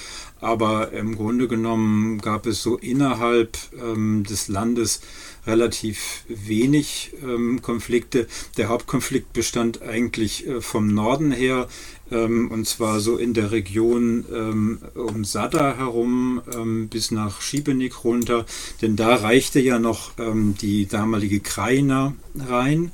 Aber 0.43 0.91
im 0.91 1.17
Grunde 1.17 1.47
genommen 1.47 2.19
gab 2.19 2.47
es 2.47 2.65
so 2.65 2.77
innerhalb 2.77 3.57
ähm, 3.81 4.25
des 4.25 4.49
Landes 4.49 5.01
relativ 5.47 6.25
wenig 6.29 7.13
ähm, 7.23 7.63
Konflikte. 7.63 8.27
Der 8.57 8.69
Hauptkonflikt 8.69 9.33
bestand 9.33 9.83
eigentlich 9.83 10.47
äh, 10.47 10.61
vom 10.61 10.89
Norden 10.89 11.31
her, 11.31 11.69
ähm, 12.11 12.51
und 12.51 12.67
zwar 12.67 13.01
so 13.01 13.17
in 13.17 13.35
der 13.35 13.53
Region 13.53 14.25
ähm, 14.33 14.79
um 14.95 15.25
Sada 15.25 15.77
herum 15.77 16.43
ähm, 16.55 16.89
bis 16.89 17.13
nach 17.13 17.41
Schibenik 17.41 18.05
runter, 18.05 18.45
denn 18.83 18.97
da 18.97 19.15
reichte 19.15 19.61
ja 19.61 19.79
noch 19.79 20.13
ähm, 20.19 20.55
die 20.61 20.87
damalige 20.87 21.39
Kraina 21.41 22.15
rein. 22.35 22.93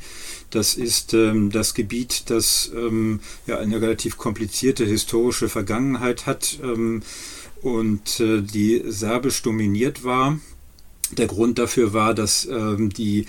Das 0.50 0.74
ist 0.74 1.12
ähm, 1.14 1.50
das 1.50 1.74
Gebiet, 1.74 2.30
das 2.30 2.70
ja 3.46 3.58
eine 3.58 3.82
relativ 3.82 4.16
komplizierte 4.16 4.84
historische 4.86 5.48
Vergangenheit 5.48 6.24
hat. 6.26 6.58
Und 7.62 8.20
äh, 8.20 8.42
die 8.42 8.82
serbisch 8.86 9.42
dominiert 9.42 10.04
war. 10.04 10.38
Der 11.16 11.26
Grund 11.26 11.58
dafür 11.58 11.92
war, 11.92 12.14
dass 12.14 12.46
ähm, 12.46 12.90
die 12.90 13.26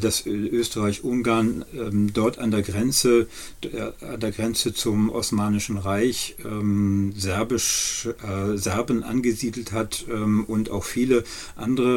dass 0.00 0.26
Österreich-Ungarn 0.26 1.64
ähm, 1.74 2.12
dort 2.12 2.38
an 2.38 2.50
der 2.50 2.62
Grenze, 2.62 3.28
äh, 3.62 4.04
an 4.04 4.20
der 4.20 4.32
Grenze 4.32 4.72
zum 4.74 5.10
Osmanischen 5.10 5.78
Reich 5.78 6.36
ähm, 6.44 7.12
serbisch, 7.16 8.08
äh, 8.22 8.56
Serben 8.56 9.02
angesiedelt 9.02 9.72
hat 9.72 10.04
ähm, 10.10 10.44
und 10.44 10.70
auch 10.70 10.84
viele 10.84 11.24
andere 11.56 11.96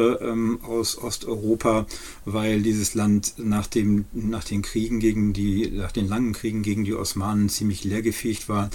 aus 0.62 0.98
Osteuropa, 0.98 1.86
weil 2.24 2.62
dieses 2.62 2.94
Land 2.94 3.34
nach, 3.38 3.66
dem, 3.66 4.04
nach 4.12 4.44
den 4.44 4.62
Kriegen 4.62 5.00
gegen 5.00 5.32
die, 5.32 5.70
nach 5.70 5.92
den 5.92 6.08
langen 6.08 6.32
Kriegen 6.32 6.62
gegen 6.62 6.84
die 6.84 6.94
Osmanen 6.94 7.48
ziemlich 7.48 7.84
leergefegt 7.84 8.48
war, 8.48 8.70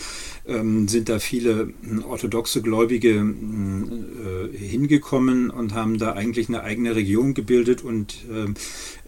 sind 0.46 1.10
da 1.10 1.20
viele 1.20 1.74
äh, 1.84 2.04
orthodoxe 2.04 2.62
Gläubige 2.62 3.10
äh, 3.10 4.58
hingekommen 4.58 5.50
und 5.50 5.74
haben 5.74 5.98
da 5.98 6.14
eigentlich 6.14 6.50
eine 6.50 6.62
eigene 6.62 6.96
Region 6.96 7.34
gebildet 7.34 7.84
und 7.84 8.14
äh, 8.32 8.54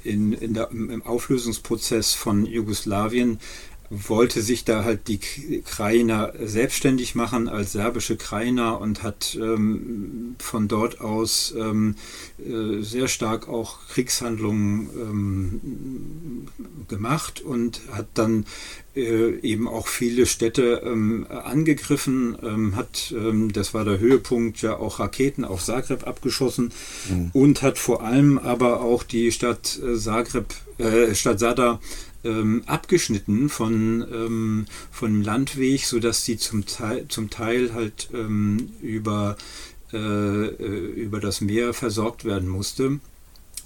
in, 0.07 0.33
in 0.33 0.53
der, 0.53 0.71
im 0.71 1.05
Auflösungsprozess 1.05 2.13
von 2.13 2.45
Jugoslawien 2.45 3.39
wollte 3.89 4.41
sich 4.41 4.65
da 4.65 4.83
halt 4.83 5.07
die 5.07 5.19
Krajina 5.19 6.33
selbstständig 6.43 7.15
machen 7.15 7.47
als 7.47 7.71
serbische 7.71 8.17
Krajina 8.17 8.71
und 8.71 9.03
hat 9.03 9.37
ähm, 9.39 10.35
von 10.39 10.67
dort 10.67 11.01
aus 11.01 11.53
ähm, 11.57 11.95
äh, 12.39 12.81
sehr 12.81 13.07
stark 13.07 13.47
auch 13.47 13.87
Kriegshandlungen 13.87 14.89
ähm, 14.95 16.47
gemacht 16.87 17.41
und 17.41 17.81
hat 17.91 18.07
dann 18.13 18.45
äh, 18.95 19.39
eben 19.41 19.67
auch 19.67 19.87
viele 19.87 20.25
Städte 20.25 20.81
ähm, 20.83 21.27
angegriffen, 21.29 22.37
ähm, 22.41 22.75
hat, 22.75 23.13
ähm, 23.15 23.53
das 23.53 23.73
war 23.73 23.85
der 23.85 23.99
Höhepunkt, 23.99 24.61
ja 24.61 24.75
auch 24.77 24.99
Raketen 24.99 25.45
auf 25.45 25.63
Zagreb 25.63 26.07
abgeschossen 26.07 26.71
mhm. 27.09 27.29
und 27.33 27.61
hat 27.61 27.77
vor 27.77 28.03
allem 28.03 28.37
aber 28.37 28.81
auch 28.81 29.03
die 29.03 29.31
Stadt 29.31 29.79
äh, 29.83 29.97
Zagreb, 29.97 30.53
äh, 30.77 31.13
Stadt 31.13 31.39
Sada 31.39 31.79
ähm, 32.23 32.63
abgeschnitten 32.65 33.49
von, 33.49 34.05
ähm, 34.11 34.65
von 34.91 35.23
Landweg, 35.23 35.85
sodass 35.85 36.25
sie 36.25 36.37
zum 36.37 36.65
Teil, 36.65 37.07
zum 37.07 37.29
Teil 37.29 37.73
halt 37.73 38.09
ähm, 38.13 38.71
über, 38.81 39.37
äh, 39.93 39.97
äh, 39.97 40.91
über 40.93 41.19
das 41.19 41.41
Meer 41.41 41.73
versorgt 41.73 42.25
werden 42.25 42.49
musste. 42.49 42.99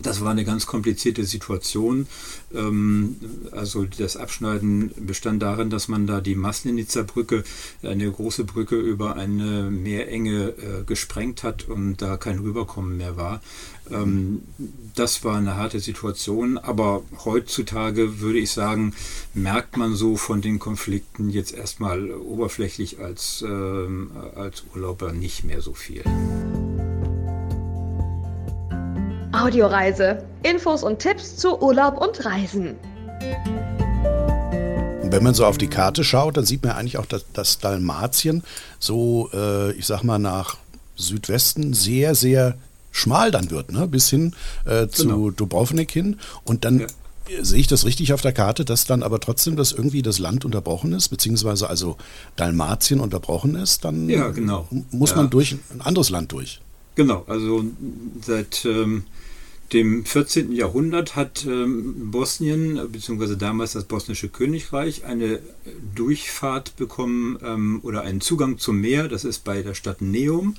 Das 0.01 0.22
war 0.22 0.31
eine 0.31 0.46
ganz 0.46 0.65
komplizierte 0.65 1.25
Situation. 1.25 2.08
Ähm, 2.53 3.17
also 3.51 3.86
das 3.86 4.17
Abschneiden 4.17 4.91
bestand 4.98 5.41
darin, 5.41 5.70
dass 5.70 5.88
man 5.88 6.08
da 6.08 6.22
die 6.22 6.36
Maslenitzer 6.36 7.03
Brücke, 7.03 7.43
eine 7.84 8.12
große 8.12 8.43
Brücke 8.43 8.75
über 8.75 9.15
eine 9.15 9.70
Meerenge 9.70 10.50
äh, 10.50 10.84
gesprengt 10.86 11.43
hat 11.43 11.67
und 11.67 12.01
da 12.01 12.17
kein 12.17 12.39
Rüberkommen 12.39 12.98
mehr 12.98 13.17
war. 13.17 13.41
Ähm, 13.89 14.43
das 14.96 15.24
war 15.24 15.38
eine 15.38 15.55
harte 15.55 15.79
Situation, 15.79 16.58
aber 16.58 17.03
heutzutage 17.25 18.20
würde 18.20 18.39
ich 18.39 18.51
sagen, 18.51 18.93
merkt 19.34 19.77
man 19.77 19.96
so 19.96 20.17
von 20.17 20.41
den 20.41 20.60
Konflikten 20.60 21.29
jetzt 21.29 21.53
erstmal 21.53 22.12
oberflächlich 22.12 23.00
als, 23.00 23.43
ähm, 23.48 24.12
als 24.36 24.63
Urlauber 24.74 25.12
nicht 25.13 25.43
mehr 25.43 25.62
so 25.62 25.74
viel. 25.74 26.03
Audioreise. 29.41 30.24
Infos 30.43 30.83
und 30.83 31.00
Tipps 31.00 31.36
zu 31.36 31.60
Urlaub 31.60 32.00
und 32.00 32.24
Reisen. 32.24 32.75
Wenn 35.03 35.24
man 35.24 35.33
so 35.33 35.45
auf 35.45 35.57
die 35.57 35.67
Karte 35.67 36.03
schaut, 36.03 36.38
dann 36.38 36.45
sieht 36.45 36.63
man 36.63 36.74
eigentlich 36.74 37.00
auch, 37.00 37.07
dass, 37.07 37.25
dass 37.33 37.57
Dalmatien 37.57 38.43
so, 38.77 39.31
äh, 39.33 39.71
ich 39.71 39.88
sag 39.88 40.03
mal, 40.03 40.19
nach 40.19 40.57
Südwesten 40.95 41.74
sehr, 41.74 42.13
sehr 42.13 42.55
schmal 42.91 43.31
dann 43.31 43.50
wird, 43.50 43.71
ne? 43.71 43.88
bis 43.88 44.10
hin 44.10 44.36
äh, 44.65 44.88
zu 44.89 45.07
genau. 45.07 45.31
Dubrovnik 45.31 45.91
hin. 45.91 46.19
Und 46.43 46.63
dann 46.63 46.81
ja. 46.81 46.88
sehe 47.43 47.62
ich 47.62 47.67
das 47.67 47.83
richtig 47.83 48.13
auf 48.13 48.21
der 48.21 48.33
Karte, 48.33 48.63
dass 48.63 48.86
dann 48.86 49.01
aber 49.01 49.19
trotzdem 49.19 49.55
das 49.55 49.71
irgendwie 49.71 50.03
das 50.03 50.19
Land 50.19 50.45
unterbrochen 50.45 50.93
ist, 50.93 51.10
beziehungsweise 51.10 51.67
also 51.67 51.98
Dalmatien 52.36 53.00
unterbrochen 53.00 53.55
ist, 53.55 53.86
dann 53.86 54.07
ja, 54.07 54.29
genau. 54.29 54.67
muss 54.91 55.12
ja. 55.12 55.15
man 55.15 55.31
durch 55.31 55.53
ein 55.53 55.81
anderes 55.81 56.12
Land 56.12 56.31
durch. 56.31 56.62
Genau, 56.95 57.24
also 57.27 57.63
seit 58.21 58.65
ähm, 58.65 59.05
dem 59.73 60.05
14. 60.05 60.51
Jahrhundert 60.51 61.15
hat 61.15 61.45
ähm, 61.45 62.11
Bosnien, 62.11 62.79
beziehungsweise 62.91 63.37
damals 63.37 63.73
das 63.73 63.85
bosnische 63.85 64.29
Königreich, 64.29 65.05
eine 65.05 65.39
Durchfahrt 65.95 66.75
bekommen 66.75 67.39
ähm, 67.43 67.79
oder 67.83 68.01
einen 68.01 68.21
Zugang 68.21 68.57
zum 68.57 68.81
Meer. 68.81 69.07
Das 69.07 69.23
ist 69.23 69.43
bei 69.43 69.61
der 69.61 69.73
Stadt 69.73 70.01
Neum, 70.01 70.55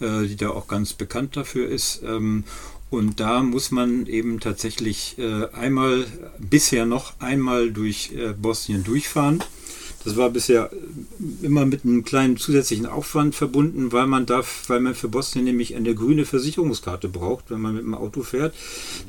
äh, 0.00 0.26
die 0.26 0.36
da 0.36 0.50
auch 0.50 0.68
ganz 0.68 0.94
bekannt 0.94 1.36
dafür 1.36 1.68
ist. 1.68 2.02
Ähm, 2.02 2.44
und 2.88 3.20
da 3.20 3.42
muss 3.42 3.70
man 3.70 4.06
eben 4.06 4.40
tatsächlich 4.40 5.16
äh, 5.18 5.46
einmal, 5.52 6.06
bisher 6.38 6.86
noch 6.86 7.20
einmal 7.20 7.72
durch 7.72 8.12
äh, 8.12 8.32
Bosnien 8.32 8.84
durchfahren. 8.84 9.42
Das 10.06 10.16
war 10.16 10.30
bisher 10.30 10.70
immer 11.42 11.66
mit 11.66 11.84
einem 11.84 12.04
kleinen 12.04 12.36
zusätzlichen 12.36 12.86
Aufwand 12.86 13.34
verbunden, 13.34 13.90
weil 13.90 14.06
man 14.06 14.24
darf, 14.24 14.62
weil 14.68 14.78
man 14.78 14.94
für 14.94 15.08
Bosnien 15.08 15.44
nämlich 15.44 15.74
eine 15.74 15.96
grüne 15.96 16.24
Versicherungskarte 16.24 17.08
braucht, 17.08 17.50
wenn 17.50 17.60
man 17.60 17.74
mit 17.74 17.82
dem 17.82 17.94
Auto 17.94 18.22
fährt. 18.22 18.54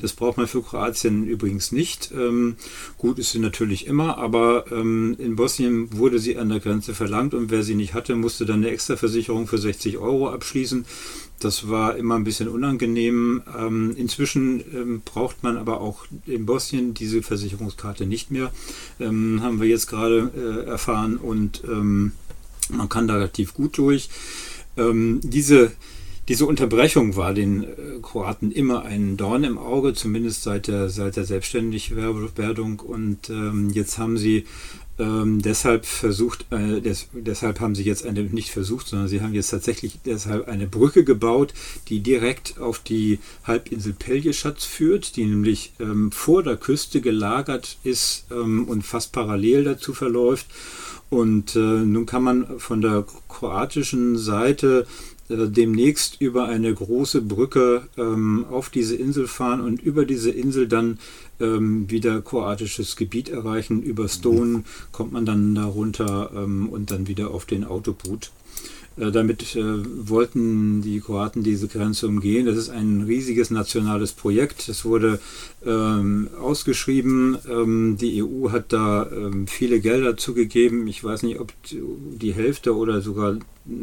Das 0.02 0.14
braucht 0.14 0.38
man 0.38 0.48
für 0.48 0.64
Kroatien 0.64 1.28
übrigens 1.28 1.72
nicht. 1.72 2.12
Ähm, 2.18 2.56
gut 2.98 3.20
ist 3.20 3.32
sie 3.32 3.38
natürlich 3.38 3.86
immer, 3.86 4.18
aber 4.18 4.72
ähm, 4.72 5.16
in 5.20 5.36
Bosnien 5.36 5.96
wurde 5.96 6.18
sie 6.18 6.36
an 6.36 6.50
der 6.50 6.62
Grenze 6.62 6.96
verlangt 6.96 7.36
und 7.36 7.52
wer 7.52 7.62
sie 7.62 7.76
nicht 7.76 7.94
hatte, 7.94 8.16
musste 8.16 8.48
dann 8.48 8.64
eine 8.64 8.72
extra 8.72 8.96
Versicherung 8.96 9.46
für 9.46 9.60
60 9.60 10.00
Euro 10.00 10.32
abschließen. 10.32 10.84
Das 11.40 11.70
war 11.70 11.96
immer 11.96 12.16
ein 12.16 12.24
bisschen 12.24 12.48
unangenehm. 12.48 13.44
Ähm, 13.58 13.94
inzwischen 13.96 14.62
ähm, 14.74 15.02
braucht 15.06 15.44
man 15.44 15.58
aber 15.58 15.82
auch 15.82 16.06
in 16.26 16.46
Bosnien 16.46 16.94
diese 16.94 17.22
Versicherungskarte 17.22 18.06
nicht 18.06 18.32
mehr. 18.32 18.52
Ähm, 19.00 19.42
haben 19.44 19.62
wir 19.62 19.68
jetzt 19.68 19.88
gerade 19.88 20.32
äh, 20.36 20.70
erfahren 20.70 21.18
und 21.18 21.64
ähm, 21.66 22.14
man 22.70 22.90
kann 22.90 23.08
da 23.08 23.16
relativ 23.16 23.54
gut 23.54 23.78
durch. 23.78 24.10
Ähm, 24.78 25.20
diese, 25.24 25.72
diese 26.28 26.46
Unterbrechung 26.46 27.16
war 27.16 27.34
den 27.34 27.64
äh, 27.64 27.68
Kroaten 28.02 28.52
immer 28.52 28.84
ein 28.84 29.16
Dorn 29.16 29.44
im 29.44 29.58
Auge, 29.58 29.94
zumindest 29.94 30.44
seit 30.44 30.68
der, 30.68 30.90
seit 30.90 31.16
der 31.16 31.26
Selbstständigwerdung. 31.26 32.80
Und 32.80 33.30
ähm, 33.30 33.70
jetzt 33.70 33.98
haben 33.98 34.18
sie 34.18 34.46
ähm, 35.00 35.42
deshalb 35.42 35.86
versucht, 35.86 36.46
äh, 36.52 36.82
des, 36.82 37.08
deshalb 37.14 37.60
haben 37.60 37.76
sie 37.76 37.84
jetzt 37.84 38.06
eine, 38.06 38.24
nicht 38.24 38.50
versucht, 38.50 38.88
sondern 38.88 39.08
sie 39.08 39.22
haben 39.22 39.34
jetzt 39.34 39.52
tatsächlich 39.52 40.00
deshalb 40.06 40.48
eine 40.48 40.68
Brücke 40.68 41.04
gebaut, 41.04 41.54
die 41.88 42.00
direkt 42.02 42.60
auf 42.60 42.80
die 42.80 43.20
Halbinsel 43.46 43.94
Peljeschatz 43.94 44.66
führt, 44.66 45.16
die 45.16 45.26
nämlich 45.26 45.74
ähm, 45.80 46.12
vor 46.12 46.44
der 46.44 46.58
Küste 46.58 47.00
gelagert 47.00 47.78
ist 47.84 48.26
ähm, 48.32 48.66
und 48.68 48.84
fast 48.84 49.14
parallel 49.14 49.64
dazu 49.64 49.94
verläuft. 49.94 50.48
Und 51.10 51.56
äh, 51.56 51.60
nun 51.60 52.06
kann 52.06 52.24
man 52.24 52.60
von 52.60 52.82
der 52.82 53.06
kroatischen 53.30 54.18
Seite 54.18 54.86
äh, 55.30 55.48
demnächst 55.48 56.22
über 56.22 56.48
eine 56.48 56.74
große 56.74 57.22
Brücke 57.22 57.88
ähm, 57.98 58.46
auf 58.50 58.70
diese 58.70 58.96
Insel 58.96 59.28
fahren 59.28 59.62
und 59.62 59.82
über 59.82 60.06
diese 60.06 60.32
Insel 60.32 60.68
dann 60.68 61.00
ähm, 61.40 61.90
wieder 61.90 62.22
kroatisches 62.22 62.96
Gebiet 62.96 63.30
erreichen. 63.30 63.82
Über 63.82 64.08
Stone 64.08 64.64
kommt 64.92 65.12
man 65.12 65.26
dann 65.26 65.56
da 65.56 65.66
runter 65.66 66.32
ähm, 66.36 66.70
und 66.70 66.92
dann 66.92 67.08
wieder 67.08 67.32
auf 67.32 67.46
den 67.46 67.64
Autoboot. 67.64 68.32
Äh, 68.98 69.12
damit 69.12 69.56
äh, 69.56 69.64
wollten 70.10 70.82
die 70.82 71.00
Kroaten 71.00 71.44
diese 71.44 71.68
Grenze 71.68 72.08
umgehen. 72.08 72.46
Das 72.46 72.58
ist 72.58 72.70
ein 72.70 73.04
riesiges 73.04 73.52
nationales 73.52 74.12
Projekt. 74.12 74.68
Es 74.70 74.86
wurde 74.86 75.20
ähm, 75.66 76.30
ausgeschrieben. 76.40 77.38
Ähm, 77.50 77.98
die 78.00 78.24
EU 78.24 78.52
hat 78.52 78.74
da 78.74 79.08
ähm, 79.12 79.48
viele 79.48 79.80
Gelder 79.80 80.18
zugegeben. 80.18 80.88
Ich 80.88 81.04
weiß 81.04 81.24
nicht, 81.24 81.40
ob 81.40 81.54
die 81.72 82.34
Hälfte 82.34 82.76
oder 82.76 83.02
sogar 83.02 83.38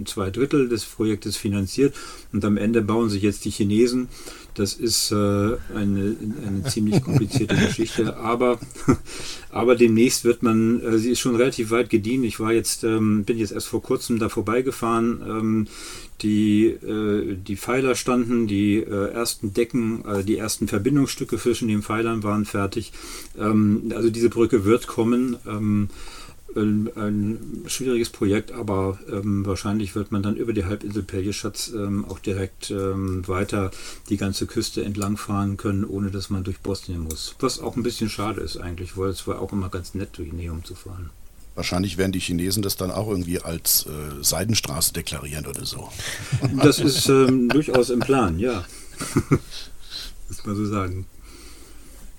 zwei 0.05 0.31
Drittel 0.31 0.69
des 0.69 0.85
Projektes 0.85 1.37
finanziert 1.37 1.95
und 2.33 2.45
am 2.45 2.57
Ende 2.57 2.83
bauen 2.83 3.11
sich 3.11 3.23
jetzt 3.23 3.45
die 3.45 3.51
Chinesen. 3.51 4.09
Das 4.55 4.75
ist 4.75 5.11
äh, 5.11 5.15
eine, 5.15 5.57
eine 5.75 6.63
ziemlich 6.69 7.03
komplizierte 7.03 7.57
Geschichte, 7.67 8.17
aber, 8.17 8.61
aber 9.51 9.75
demnächst 9.75 10.25
wird 10.25 10.43
man, 10.43 10.81
äh, 10.81 10.99
sie 10.99 11.11
ist 11.11 11.21
schon 11.21 11.35
relativ 11.35 11.71
weit 11.71 11.91
gediehen. 11.91 12.23
Ich 12.23 12.39
war 12.39 12.53
jetzt, 12.53 12.85
ähm, 12.85 13.25
bin 13.25 13.39
jetzt 13.39 13.53
erst 13.53 13.67
vor 13.67 13.83
kurzem 13.83 14.19
da 14.21 14.29
vorbeigefahren. 14.29 15.23
Ähm, 15.27 15.67
die, 16.23 16.67
äh, 16.67 17.37
die 17.37 17.57
Pfeiler 17.57 17.97
standen, 17.97 18.47
die 18.47 18.77
äh, 18.77 19.13
ersten 19.13 19.53
Decken, 19.53 20.05
äh, 20.05 20.23
die 20.23 20.39
ersten 20.39 20.69
Verbindungsstücke 20.69 21.37
zwischen 21.37 21.67
den 21.69 21.83
Pfeilern 21.83 22.23
waren 22.23 22.45
fertig. 22.45 22.93
Ähm, 23.37 23.93
also 23.95 24.09
diese 24.11 24.31
Brücke 24.31 24.65
wird 24.65 24.87
kommen. 24.87 25.37
Ähm, 25.47 25.89
ein, 26.57 26.91
ein 26.97 27.65
schwieriges 27.67 28.11
Projekt, 28.11 28.53
aber 28.53 28.99
ähm, 29.11 29.45
wahrscheinlich 29.45 29.95
wird 29.95 30.13
man 30.13 30.23
dann 30.23 30.37
über 30.37 30.53
die 30.53 30.65
Halbinsel 30.65 31.03
Peljeschatz 31.03 31.73
ähm, 31.75 32.05
auch 32.05 32.19
direkt 32.19 32.71
ähm, 32.71 33.27
weiter 33.27 33.71
die 34.09 34.17
ganze 34.17 34.47
Küste 34.47 34.85
entlang 34.85 35.17
fahren 35.17 35.57
können, 35.57 35.85
ohne 35.85 36.11
dass 36.11 36.31
man 36.31 36.45
durch 36.45 36.61
Bosnien 36.61 37.01
muss. 37.01 37.35
Was 37.41 37.59
auch 37.61 37.77
ein 37.77 37.83
bisschen 37.83 38.09
schade 38.09 38.41
ist 38.41 38.57
eigentlich, 38.57 38.97
weil 38.97 39.11
es 39.11 39.27
war 39.27 39.41
auch 39.41 39.53
immer 39.53 39.69
ganz 39.69 39.95
nett, 39.95 40.11
durch 40.17 40.33
Neum 40.33 40.65
zu 40.65 40.75
fahren. 40.75 41.11
Wahrscheinlich 41.55 41.99
werden 41.99 42.13
die 42.13 42.21
Chinesen 42.21 42.63
das 42.63 42.77
dann 42.77 42.91
auch 42.91 43.09
irgendwie 43.09 43.41
als 43.41 43.87
äh, 43.87 44.23
Seidenstraße 44.23 44.93
deklarieren 44.93 45.47
oder 45.47 45.65
so. 45.65 45.89
Das 46.63 46.81
ist 46.81 47.09
ähm, 47.09 47.49
durchaus 47.49 47.91
im 47.91 48.01
Plan, 48.01 48.41
ja. 48.41 48.65
Muss 50.29 50.45
man 50.45 50.57
so 50.57 50.67
sagen. 50.67 51.07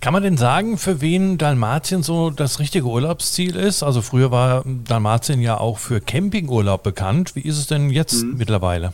Kann 0.05 0.13
man 0.13 0.21
denn 0.21 0.37
sagen, 0.37 0.77
für 0.77 1.01
wen 1.01 1.39
Dalmatien 1.39 2.03
so 2.03 2.29
das 2.29 2.59
richtige 2.59 2.85
Urlaubsziel 2.85 3.55
ist? 3.55 3.81
Also 3.81 4.03
früher 4.03 4.29
war 4.29 4.63
Dalmatien 4.87 5.41
ja 5.41 5.57
auch 5.57 5.79
für 5.79 5.99
Campingurlaub 5.99 6.83
bekannt. 6.83 7.35
Wie 7.35 7.41
ist 7.41 7.57
es 7.57 7.65
denn 7.65 7.89
jetzt 7.89 8.21
mhm. 8.21 8.37
mittlerweile? 8.37 8.93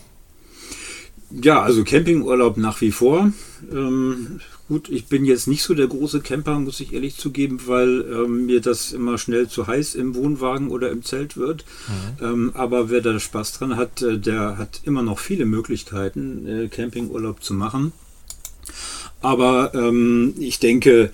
Ja, 1.31 1.63
also 1.63 1.83
Campingurlaub 1.83 2.55
nach 2.55 2.79
wie 2.79 2.93
vor. 2.93 3.33
Ähm, 3.73 4.39
gut, 4.69 4.87
ich 4.87 5.07
bin 5.07 5.25
jetzt 5.25 5.49
nicht 5.49 5.63
so 5.63 5.73
der 5.73 5.87
große 5.87 6.21
Camper, 6.21 6.57
muss 6.59 6.79
ich 6.79 6.93
ehrlich 6.93 7.17
zugeben, 7.17 7.59
weil 7.65 8.05
ähm, 8.09 8.45
mir 8.45 8.61
das 8.61 8.93
immer 8.93 9.17
schnell 9.17 9.49
zu 9.49 9.67
heiß 9.67 9.95
im 9.95 10.15
Wohnwagen 10.15 10.69
oder 10.69 10.91
im 10.91 11.03
Zelt 11.03 11.35
wird. 11.35 11.65
Mhm. 11.89 12.25
Ähm, 12.25 12.51
aber 12.53 12.89
wer 12.89 13.01
da 13.01 13.19
Spaß 13.19 13.51
dran 13.51 13.75
hat, 13.75 14.01
äh, 14.01 14.17
der 14.17 14.57
hat 14.57 14.79
immer 14.85 15.01
noch 15.01 15.19
viele 15.19 15.45
Möglichkeiten, 15.45 16.47
äh, 16.47 16.67
Campingurlaub 16.69 17.43
zu 17.43 17.53
machen. 17.53 17.91
Aber 19.21 19.73
ähm, 19.73 20.33
ich 20.39 20.59
denke, 20.59 21.11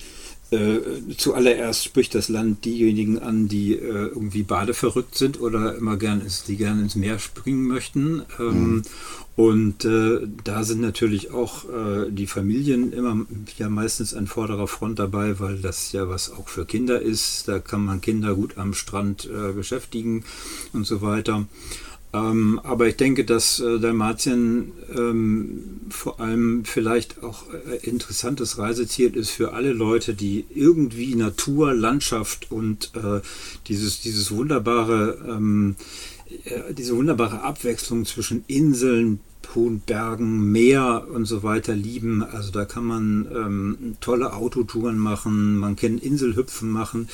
äh, 0.50 0.78
zuallererst 1.16 1.84
spricht 1.84 2.14
das 2.14 2.30
Land 2.30 2.64
diejenigen 2.64 3.18
an, 3.18 3.48
die 3.48 3.74
äh, 3.74 4.08
irgendwie 4.08 4.42
badeverrückt 4.42 5.14
sind 5.14 5.40
oder 5.40 5.74
immer 5.76 5.98
gern 5.98 6.22
ins, 6.22 6.44
die 6.44 6.56
gerne 6.56 6.80
ins 6.82 6.96
Meer 6.96 7.18
springen 7.18 7.66
möchten. 7.66 8.22
Ähm, 8.38 8.46
mhm. 8.46 8.82
Und 9.36 9.84
äh, 9.84 10.26
da 10.42 10.64
sind 10.64 10.80
natürlich 10.80 11.30
auch 11.30 11.64
äh, 11.66 12.10
die 12.10 12.26
Familien 12.26 12.92
immer 12.92 13.24
ja 13.56 13.68
meistens 13.68 14.12
an 14.12 14.26
vorderer 14.26 14.66
Front 14.66 14.98
dabei, 14.98 15.38
weil 15.38 15.58
das 15.58 15.92
ja 15.92 16.08
was 16.08 16.32
auch 16.32 16.48
für 16.48 16.64
Kinder 16.64 17.00
ist. 17.00 17.46
Da 17.46 17.60
kann 17.60 17.84
man 17.84 18.00
Kinder 18.00 18.34
gut 18.34 18.56
am 18.56 18.74
Strand 18.74 19.26
äh, 19.26 19.52
beschäftigen 19.52 20.24
und 20.72 20.86
so 20.86 21.02
weiter. 21.02 21.46
Ähm, 22.14 22.58
aber 22.62 22.88
ich 22.88 22.96
denke, 22.96 23.24
dass 23.24 23.60
äh, 23.60 23.78
Dalmatien 23.78 24.72
ähm, 24.96 25.80
vor 25.90 26.20
allem 26.20 26.64
vielleicht 26.64 27.22
auch 27.22 27.44
äh, 27.52 27.86
interessantes 27.86 28.56
Reiseziel 28.56 29.14
ist 29.14 29.30
für 29.30 29.52
alle 29.52 29.72
Leute, 29.72 30.14
die 30.14 30.46
irgendwie 30.54 31.14
Natur, 31.14 31.74
Landschaft 31.74 32.50
und 32.50 32.92
äh, 32.94 33.20
dieses, 33.66 34.00
dieses 34.00 34.30
wunderbare, 34.30 35.18
ähm, 35.28 35.76
äh, 36.44 36.72
diese 36.72 36.96
wunderbare 36.96 37.42
Abwechslung 37.42 38.06
zwischen 38.06 38.42
Inseln, 38.46 39.20
hohen 39.54 39.80
Bergen, 39.80 40.50
Meer 40.52 41.06
und 41.12 41.24
so 41.24 41.42
weiter 41.42 41.74
lieben. 41.74 42.22
Also 42.22 42.50
da 42.50 42.64
kann 42.64 42.84
man 42.84 43.28
ähm, 43.34 43.96
tolle 44.00 44.32
Autotouren 44.32 44.98
machen, 44.98 45.56
man 45.56 45.76
kann 45.76 45.98
Inselhüpfen 45.98 46.70
machen. 46.70 47.08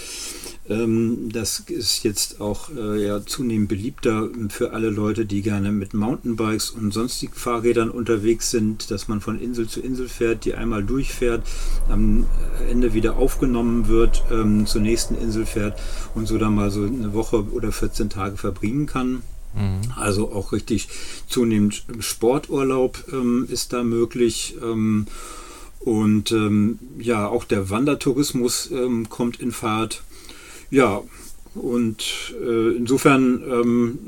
Ähm, 0.68 1.30
das 1.30 1.60
ist 1.60 2.04
jetzt 2.04 2.40
auch 2.40 2.70
äh, 2.74 3.04
ja, 3.06 3.24
zunehmend 3.24 3.68
beliebter 3.68 4.28
für 4.48 4.72
alle 4.72 4.90
Leute, 4.90 5.26
die 5.26 5.42
gerne 5.42 5.72
mit 5.72 5.94
Mountainbikes 5.94 6.70
und 6.70 6.92
sonstigen 6.92 7.34
Fahrrädern 7.34 7.90
unterwegs 7.90 8.50
sind, 8.50 8.90
dass 8.90 9.08
man 9.08 9.20
von 9.20 9.38
Insel 9.38 9.68
zu 9.68 9.80
Insel 9.80 10.08
fährt, 10.08 10.44
die 10.44 10.54
einmal 10.54 10.82
durchfährt, 10.82 11.42
am 11.88 12.26
Ende 12.70 12.94
wieder 12.94 13.16
aufgenommen 13.16 13.88
wird, 13.88 14.24
ähm, 14.30 14.66
zur 14.66 14.80
nächsten 14.80 15.16
Insel 15.16 15.44
fährt 15.44 15.78
und 16.14 16.26
so 16.26 16.38
dann 16.38 16.54
mal 16.54 16.70
so 16.70 16.84
eine 16.84 17.12
Woche 17.12 17.44
oder 17.52 17.70
14 17.70 18.08
Tage 18.08 18.36
verbringen 18.36 18.86
kann. 18.86 19.22
Mhm. 19.54 19.92
Also 19.96 20.32
auch 20.32 20.52
richtig 20.52 20.88
zunehmend 21.28 21.84
Sporturlaub 22.00 23.04
ähm, 23.12 23.46
ist 23.50 23.72
da 23.72 23.82
möglich. 23.82 24.56
Ähm, 24.62 25.06
und 25.80 26.32
ähm, 26.32 26.78
ja, 26.98 27.28
auch 27.28 27.44
der 27.44 27.68
Wandertourismus 27.68 28.70
ähm, 28.70 29.08
kommt 29.08 29.40
in 29.40 29.52
Fahrt. 29.52 30.02
Ja, 30.70 31.02
und 31.54 32.34
äh, 32.42 32.76
insofern, 32.76 33.42
ähm, 33.48 33.98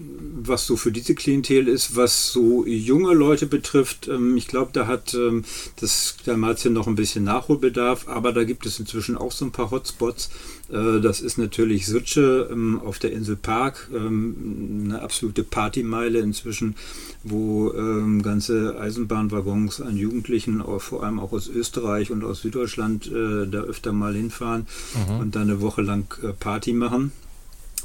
was 0.42 0.66
so 0.66 0.76
für 0.76 0.90
diese 0.90 1.14
Klientel 1.14 1.68
ist, 1.68 1.94
was 1.94 2.32
so 2.32 2.66
junge 2.66 3.14
Leute 3.14 3.46
betrifft, 3.46 4.08
ähm, 4.08 4.36
ich 4.36 4.48
glaube, 4.48 4.70
da 4.72 4.86
hat 4.86 5.14
ähm, 5.14 5.44
das 5.76 6.16
Dalmatien 6.24 6.74
noch 6.74 6.86
ein 6.88 6.96
bisschen 6.96 7.24
Nachholbedarf, 7.24 8.08
aber 8.08 8.32
da 8.32 8.42
gibt 8.44 8.66
es 8.66 8.80
inzwischen 8.80 9.16
auch 9.16 9.32
so 9.32 9.44
ein 9.44 9.52
paar 9.52 9.70
Hotspots. 9.70 10.30
Äh, 10.70 11.00
das 11.00 11.20
ist 11.20 11.38
natürlich 11.38 11.86
Sutsche 11.86 12.48
ähm, 12.50 12.80
auf 12.80 12.98
der 12.98 13.12
Insel 13.12 13.36
Park, 13.36 13.88
ähm, 13.94 14.84
eine 14.84 15.02
absolute 15.02 15.44
Partymeile 15.44 16.18
inzwischen, 16.18 16.76
wo 17.22 17.72
ähm, 17.72 18.22
ganze 18.22 18.78
Eisenbahnwaggons 18.78 19.80
an 19.80 19.96
Jugendlichen, 19.96 20.62
vor 20.78 21.02
allem 21.04 21.20
auch 21.20 21.32
aus 21.32 21.48
Österreich 21.48 22.10
und 22.10 22.24
aus 22.24 22.42
Süddeutschland, 22.42 23.06
äh, 23.06 23.46
da 23.46 23.60
öfter 23.60 23.92
mal 23.92 24.14
hinfahren 24.14 24.66
mhm. 25.08 25.20
und 25.20 25.36
dann 25.36 25.42
eine 25.42 25.60
Woche 25.60 25.82
lang 25.82 26.12
äh, 26.22 26.32
Party 26.32 26.72
machen. 26.72 27.12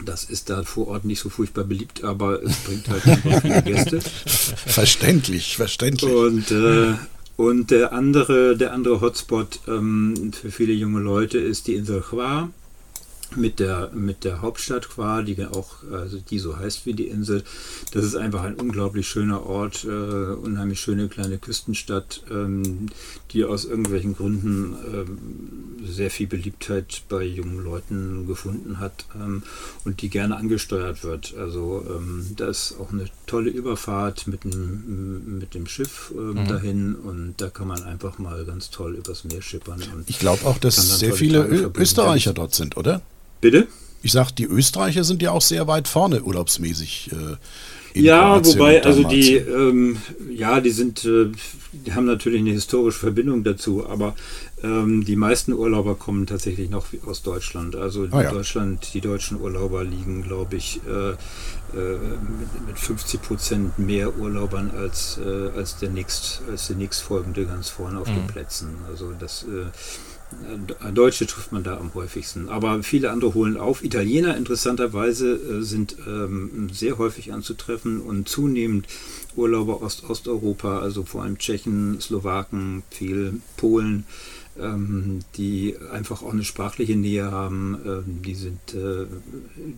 Das 0.03 0.23
ist 0.23 0.49
da 0.49 0.63
vor 0.63 0.87
Ort 0.87 1.05
nicht 1.05 1.19
so 1.19 1.29
furchtbar 1.29 1.63
beliebt, 1.63 2.03
aber 2.03 2.41
es 2.41 2.55
bringt 2.57 2.89
halt 2.89 3.03
viele 3.41 3.61
Gäste. 3.61 4.01
Verständlich, 4.65 5.57
verständlich. 5.57 6.11
Und, 6.11 6.49
äh, 6.49 6.93
und 7.37 7.69
der 7.69 7.93
andere, 7.93 8.57
der 8.57 8.73
andere 8.73 9.01
Hotspot 9.01 9.59
ähm, 9.67 10.31
für 10.33 10.49
viele 10.49 10.73
junge 10.73 11.01
Leute 11.01 11.37
ist 11.37 11.67
die 11.67 11.75
Insel 11.75 12.03
Hua 12.11 12.49
mit 13.37 13.59
der, 13.59 13.91
mit 13.93 14.23
der 14.23 14.41
Hauptstadt 14.41 14.89
Qua, 14.89 15.21
die 15.21 15.45
auch, 15.45 15.83
also 15.91 16.17
die 16.19 16.39
so 16.39 16.57
heißt 16.57 16.85
wie 16.85 16.93
die 16.93 17.07
Insel. 17.07 17.43
Das 17.93 18.05
ist 18.05 18.15
einfach 18.15 18.43
ein 18.43 18.55
unglaublich 18.55 19.07
schöner 19.07 19.45
Ort, 19.45 19.83
äh, 19.83 19.87
unheimlich 19.87 20.79
schöne 20.79 21.07
kleine 21.07 21.37
Küstenstadt, 21.37 22.23
ähm, 22.29 22.87
die 23.31 23.45
aus 23.45 23.65
irgendwelchen 23.65 24.15
Gründen 24.15 24.75
ähm, 24.93 25.17
sehr 25.85 26.11
viel 26.11 26.27
Beliebtheit 26.27 27.03
bei 27.09 27.23
jungen 27.23 27.63
Leuten 27.63 28.27
gefunden 28.27 28.79
hat 28.79 29.05
ähm, 29.15 29.43
und 29.85 30.01
die 30.01 30.09
gerne 30.09 30.35
angesteuert 30.35 31.03
wird. 31.03 31.33
Also 31.37 31.83
ähm, 31.89 32.25
da 32.35 32.47
ist 32.47 32.75
auch 32.79 32.91
eine 32.91 33.05
tolle 33.25 33.49
Überfahrt 33.49 34.27
mit 34.27 34.43
dem, 34.43 35.39
mit 35.39 35.53
dem 35.53 35.67
Schiff 35.67 36.13
ähm, 36.15 36.33
mhm. 36.33 36.47
dahin 36.47 36.95
und 36.95 37.35
da 37.37 37.49
kann 37.49 37.67
man 37.67 37.83
einfach 37.83 38.19
mal 38.19 38.45
ganz 38.45 38.69
toll 38.69 38.95
übers 38.95 39.23
Meer 39.23 39.41
schippern. 39.41 39.81
ich 40.07 40.19
glaube 40.19 40.45
auch, 40.45 40.57
dass 40.57 40.99
sehr 40.99 41.13
viele 41.13 41.45
Österreicher 41.75 42.33
dort 42.33 42.53
sind, 42.55 42.77
oder? 42.77 43.01
Bitte? 43.41 43.67
Ich 44.03 44.11
sag, 44.13 44.31
die 44.31 44.45
Österreicher 44.45 45.03
sind 45.03 45.21
ja 45.21 45.31
auch 45.31 45.41
sehr 45.41 45.67
weit 45.67 45.87
vorne 45.87 46.23
urlaubsmäßig. 46.23 47.11
Äh, 47.11 47.35
ja, 47.93 48.39
Kroatien 48.39 48.59
wobei, 48.59 48.83
also 48.83 49.03
die, 49.03 49.35
ähm, 49.35 49.97
ja, 50.29 50.61
die 50.61 50.69
sind, 50.69 51.03
äh, 51.05 51.31
die 51.73 51.93
haben 51.93 52.05
natürlich 52.05 52.39
eine 52.39 52.51
historische 52.51 52.99
Verbindung 52.99 53.43
dazu, 53.43 53.85
aber 53.85 54.15
ähm, 54.63 55.03
die 55.03 55.15
meisten 55.15 55.53
Urlauber 55.53 55.95
kommen 55.95 56.25
tatsächlich 56.25 56.69
noch 56.69 56.85
aus 57.05 57.21
Deutschland. 57.21 57.75
Also 57.75 58.07
ah, 58.11 58.23
ja. 58.23 58.31
Deutschland, 58.31 58.93
die 58.93 59.01
deutschen 59.01 59.41
Urlauber 59.41 59.83
liegen, 59.83 60.23
glaube 60.23 60.55
ich, 60.55 60.79
äh, 60.87 61.11
äh, 61.11 61.97
mit, 62.39 62.67
mit, 62.67 62.79
50 62.79 63.21
Prozent 63.21 63.79
mehr 63.79 64.17
Urlaubern 64.17 64.71
als, 64.71 65.19
äh, 65.23 65.57
als 65.57 65.77
der 65.77 65.89
nächst, 65.89 66.41
als 66.49 66.67
der 66.67 66.77
nächstfolgende 66.77 67.45
ganz 67.45 67.69
vorne 67.69 67.99
auf 67.99 68.07
mhm. 68.07 68.15
den 68.15 68.27
Plätzen. 68.27 68.69
Also 68.89 69.13
das 69.19 69.43
äh, 69.43 69.65
Deutsche 70.93 71.27
trifft 71.27 71.51
man 71.51 71.63
da 71.63 71.77
am 71.77 71.93
häufigsten, 71.93 72.49
aber 72.49 72.83
viele 72.83 73.11
andere 73.11 73.33
holen 73.33 73.57
auf. 73.57 73.83
Italiener 73.83 74.37
interessanterweise 74.37 75.33
äh, 75.33 75.61
sind 75.61 75.95
ähm, 76.07 76.69
sehr 76.71 76.97
häufig 76.97 77.33
anzutreffen 77.33 78.01
und 78.01 78.27
zunehmend 78.27 78.87
Urlauber 79.35 79.81
aus 79.81 80.03
Osteuropa, 80.03 80.79
also 80.79 81.03
vor 81.03 81.23
allem 81.23 81.37
Tschechen, 81.37 81.99
Slowaken, 82.01 82.83
viel 82.89 83.41
Polen, 83.57 84.05
ähm, 84.59 85.19
die 85.35 85.75
einfach 85.91 86.21
auch 86.21 86.33
eine 86.33 86.43
sprachliche 86.43 86.95
Nähe 86.95 87.31
haben, 87.31 87.77
ähm, 87.85 88.21
die 88.21 88.35
sind, 88.35 88.73
äh, 88.73 89.05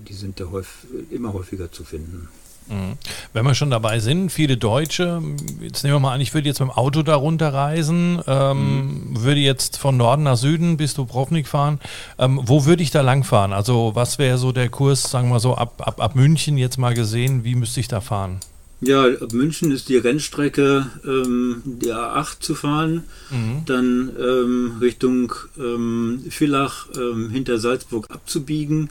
die 0.07 0.13
sind 0.13 0.39
da 0.39 0.49
häufig, 0.51 0.89
immer 1.11 1.33
häufiger 1.33 1.71
zu 1.71 1.83
finden. 1.83 2.29
Mhm. 2.67 2.97
Wenn 3.33 3.45
wir 3.45 3.55
schon 3.55 3.69
dabei 3.69 3.99
sind, 3.99 4.31
viele 4.31 4.57
Deutsche, 4.57 5.21
jetzt 5.61 5.83
nehmen 5.83 5.95
wir 5.95 5.99
mal 5.99 6.13
an, 6.13 6.21
ich 6.21 6.33
würde 6.33 6.47
jetzt 6.47 6.59
mit 6.59 6.69
dem 6.69 6.71
Auto 6.71 7.03
da 7.03 7.15
runterreisen, 7.15 8.21
ähm, 8.27 9.11
mhm. 9.11 9.23
würde 9.23 9.39
jetzt 9.39 9.77
von 9.77 9.97
Norden 9.97 10.23
nach 10.23 10.37
Süden 10.37 10.77
bis 10.77 10.93
Dubrovnik 10.93 11.47
fahren. 11.47 11.79
Ähm, 12.17 12.39
wo 12.43 12.65
würde 12.65 12.83
ich 12.83 12.91
da 12.91 13.01
langfahren? 13.01 13.53
Also 13.53 13.91
was 13.93 14.19
wäre 14.19 14.37
so 14.37 14.51
der 14.51 14.69
Kurs, 14.69 15.03
sagen 15.03 15.29
wir 15.29 15.39
so, 15.39 15.55
ab, 15.55 15.81
ab, 15.85 16.01
ab 16.01 16.15
München 16.15 16.57
jetzt 16.57 16.77
mal 16.77 16.93
gesehen, 16.93 17.43
wie 17.43 17.55
müsste 17.55 17.79
ich 17.79 17.87
da 17.87 18.01
fahren? 18.01 18.39
Ja, 18.81 19.05
ab 19.05 19.31
München 19.31 19.71
ist 19.71 19.87
die 19.87 19.95
Rennstrecke 19.95 20.87
ähm, 21.05 21.61
die 21.63 21.93
A8 21.93 22.41
zu 22.41 22.53
fahren, 22.53 23.03
mhm. 23.29 23.63
dann 23.65 24.11
ähm, 24.19 24.77
Richtung 24.81 25.33
ähm, 25.57 26.25
Villach 26.29 26.87
ähm, 26.97 27.29
hinter 27.29 27.59
Salzburg 27.59 28.11
abzubiegen 28.11 28.89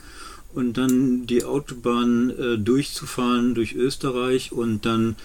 und 0.54 0.76
dann 0.76 1.26
die 1.26 1.44
Autobahn 1.44 2.30
äh, 2.30 2.58
durchzufahren 2.58 3.54
durch 3.54 3.74
Österreich 3.74 4.52
und 4.52 4.84
dann 4.84 5.16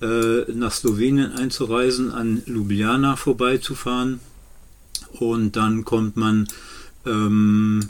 äh, 0.00 0.50
nach 0.52 0.72
Slowenien 0.72 1.32
einzureisen, 1.32 2.10
an 2.10 2.42
Ljubljana 2.46 3.16
vorbeizufahren 3.16 4.20
und 5.12 5.56
dann 5.56 5.84
kommt 5.84 6.16
man, 6.16 6.48
ähm, 7.06 7.88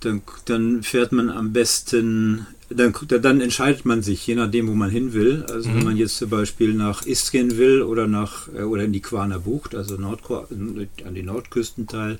dann, 0.00 0.22
dann 0.44 0.82
fährt 0.82 1.12
man 1.12 1.30
am 1.30 1.52
besten 1.52 2.46
dann, 2.76 2.94
dann, 3.08 3.40
entscheidet 3.40 3.84
man 3.84 4.02
sich, 4.02 4.26
je 4.26 4.34
nachdem, 4.34 4.68
wo 4.68 4.74
man 4.74 4.90
hin 4.90 5.12
will. 5.12 5.44
Also 5.50 5.68
mhm. 5.68 5.76
wenn 5.76 5.84
man 5.84 5.96
jetzt 5.96 6.16
zum 6.16 6.30
Beispiel 6.30 6.74
nach 6.74 7.04
Istrien 7.06 7.56
will 7.56 7.82
oder 7.82 8.06
nach 8.06 8.48
äh, 8.54 8.62
oder 8.62 8.84
in 8.84 8.92
die 8.92 9.00
Quaner 9.02 9.38
Bucht, 9.38 9.74
also 9.74 9.96
Nordkor 9.96 10.48
an 10.50 11.14
die 11.14 11.22
Nordküstenteil, 11.22 12.18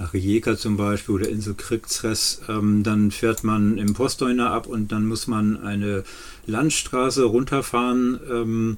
nach 0.00 0.14
Rijeka 0.14 0.56
zum 0.56 0.78
Beispiel 0.78 1.14
oder 1.14 1.28
Insel 1.28 1.54
Krixres, 1.54 2.40
ähm, 2.48 2.82
dann 2.82 3.10
fährt 3.10 3.44
man 3.44 3.76
im 3.76 3.92
Postdeuner 3.92 4.50
ab 4.50 4.66
und 4.66 4.92
dann 4.92 5.06
muss 5.06 5.26
man 5.26 5.62
eine 5.62 6.04
Landstraße 6.46 7.24
runterfahren. 7.24 8.18
Ähm, 8.30 8.76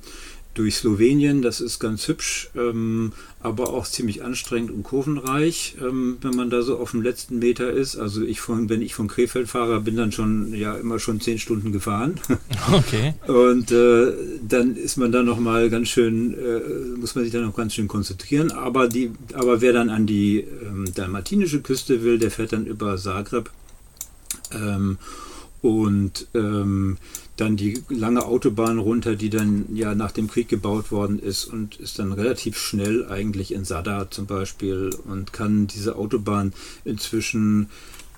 durch 0.55 0.77
Slowenien. 0.77 1.43
Das 1.43 1.61
ist 1.61 1.79
ganz 1.79 2.07
hübsch, 2.09 2.51
ähm, 2.57 3.13
aber 3.41 3.71
auch 3.71 3.87
ziemlich 3.87 4.23
anstrengend 4.23 4.71
und 4.71 4.83
kurvenreich, 4.83 5.77
ähm, 5.81 6.19
wenn 6.21 6.35
man 6.35 6.51
da 6.51 6.63
so 6.63 6.79
auf 6.79 6.93
dem 6.93 7.03
letzten 7.03 7.39
Meter 7.39 7.71
ist. 7.71 7.97
Also 7.97 8.23
ich 8.23 8.41
von, 8.41 8.69
wenn 8.69 8.83
ich 8.83 8.95
von 8.95 9.09
Krefeld 9.09 9.49
fahre, 9.49 9.81
bin 9.81 9.97
dann 9.97 10.13
schon 10.13 10.55
ja 10.55 10.75
immer 10.77 10.99
schon 10.99 11.21
zehn 11.21 11.39
Stunden 11.39 11.73
gefahren. 11.73 12.15
Okay. 12.73 13.15
Und 13.27 13.73
äh, 13.73 14.13
dann 14.47 14.77
ist 14.77 14.97
man 14.97 15.11
da 15.11 15.23
noch 15.23 15.39
mal 15.39 15.69
ganz 15.69 15.89
schön, 15.89 16.33
äh, 16.35 16.97
muss 16.99 17.15
man 17.15 17.25
sich 17.25 17.33
da 17.33 17.41
noch 17.41 17.55
ganz 17.57 17.75
schön 17.75 17.89
konzentrieren. 17.89 18.51
Aber 18.51 18.89
die, 18.89 19.11
aber 19.35 19.61
wer 19.61 19.73
dann 19.73 19.91
an 19.91 20.07
die 20.07 20.41
ähm, 20.41 20.87
dalmatinische 20.95 21.61
Küste 21.61 22.03
will, 22.03 22.19
der 22.19 22.31
fährt 22.31 22.53
dann 22.53 22.67
über 22.67 22.97
Zagreb. 22.97 23.51
Ähm, 24.53 24.99
und 25.63 26.27
ähm, 26.35 26.99
dann 27.37 27.57
die 27.57 27.83
lange 27.89 28.25
Autobahn 28.27 28.79
runter, 28.79 29.17
die 29.17 29.31
dann 29.31 29.65
ja 29.73 29.95
nach 29.95 30.13
dem 30.13 30.29
Krieg 30.29 30.49
gebaut 30.49 30.91
worden 30.91 31.19
ist 31.19 31.45
und 31.45 31.77
ist 31.77 31.99
dann 31.99 32.13
relativ 32.13 32.59
schnell 32.59 33.07
eigentlich 33.07 33.53
in 33.53 33.65
Sada 33.65 34.11
zum 34.11 34.27
Beispiel 34.27 34.91
und 35.09 35.33
kann 35.33 35.69
diese 35.69 35.97
Autobahn 35.97 36.53
inzwischen 36.85 37.69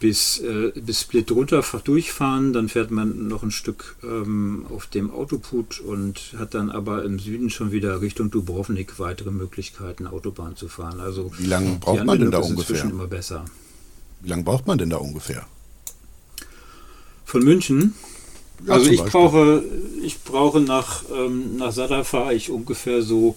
bis, 0.01 0.41
äh, 0.41 0.73
bis 0.75 1.03
Split 1.03 1.31
runter 1.31 1.63
durchfahren. 1.85 2.53
Dann 2.53 2.69
fährt 2.69 2.91
man 2.91 3.29
noch 3.29 3.43
ein 3.43 3.51
Stück 3.51 3.97
ähm, 4.03 4.67
auf 4.69 4.87
dem 4.87 5.11
Autoput 5.11 5.81
und 5.81 6.35
hat 6.39 6.55
dann 6.55 6.71
aber 6.71 7.05
im 7.05 7.19
Süden 7.19 7.51
schon 7.51 7.73
wieder 7.73 8.01
Richtung 8.01 8.31
Dubrovnik 8.31 8.99
weitere 8.99 9.31
Möglichkeiten, 9.31 10.07
Autobahn 10.07 10.57
zu 10.57 10.69
fahren. 10.69 11.01
Also 11.01 11.31
Wie 11.39 11.47
lange 11.47 11.77
braucht 11.79 12.05
man 12.05 12.19
denn 12.19 12.31
da 12.31 12.39
ungefähr? 12.39 12.85
immer 12.85 13.07
besser. 13.07 13.45
Wie 14.23 14.31
lange 14.31 14.43
braucht 14.43 14.67
man 14.67 14.79
denn 14.79 14.91
da 14.91 14.97
ungefähr? 14.97 15.47
Von 17.35 17.43
München? 17.43 17.95
Ja, 18.65 18.75
also 18.75 18.89
ich 18.89 19.01
Beispiel. 19.01 19.11
brauche, 19.11 19.65
ich 20.05 20.23
brauche 20.23 20.61
nach, 20.61 21.03
ähm, 21.13 21.57
nach 21.57 21.73
Sada 21.73 22.05
fahre 22.05 22.33
ich 22.33 22.49
ungefähr 22.49 23.03
so, 23.03 23.37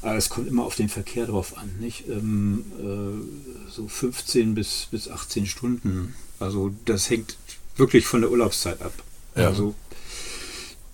ah, 0.00 0.14
es 0.14 0.30
kommt 0.30 0.48
immer 0.48 0.64
auf 0.64 0.76
den 0.76 0.88
Verkehr 0.88 1.26
drauf 1.26 1.58
an, 1.58 1.70
nicht? 1.78 2.08
Ähm, 2.08 2.64
äh, 2.80 3.70
so 3.70 3.86
15 3.86 4.54
bis, 4.54 4.88
bis 4.90 5.10
18 5.10 5.44
Stunden. 5.44 6.14
Also 6.40 6.72
das 6.86 7.10
hängt 7.10 7.36
wirklich 7.76 8.06
von 8.06 8.22
der 8.22 8.30
Urlaubszeit 8.30 8.80
ab. 8.80 8.94
Ja. 9.36 9.48
Also 9.48 9.74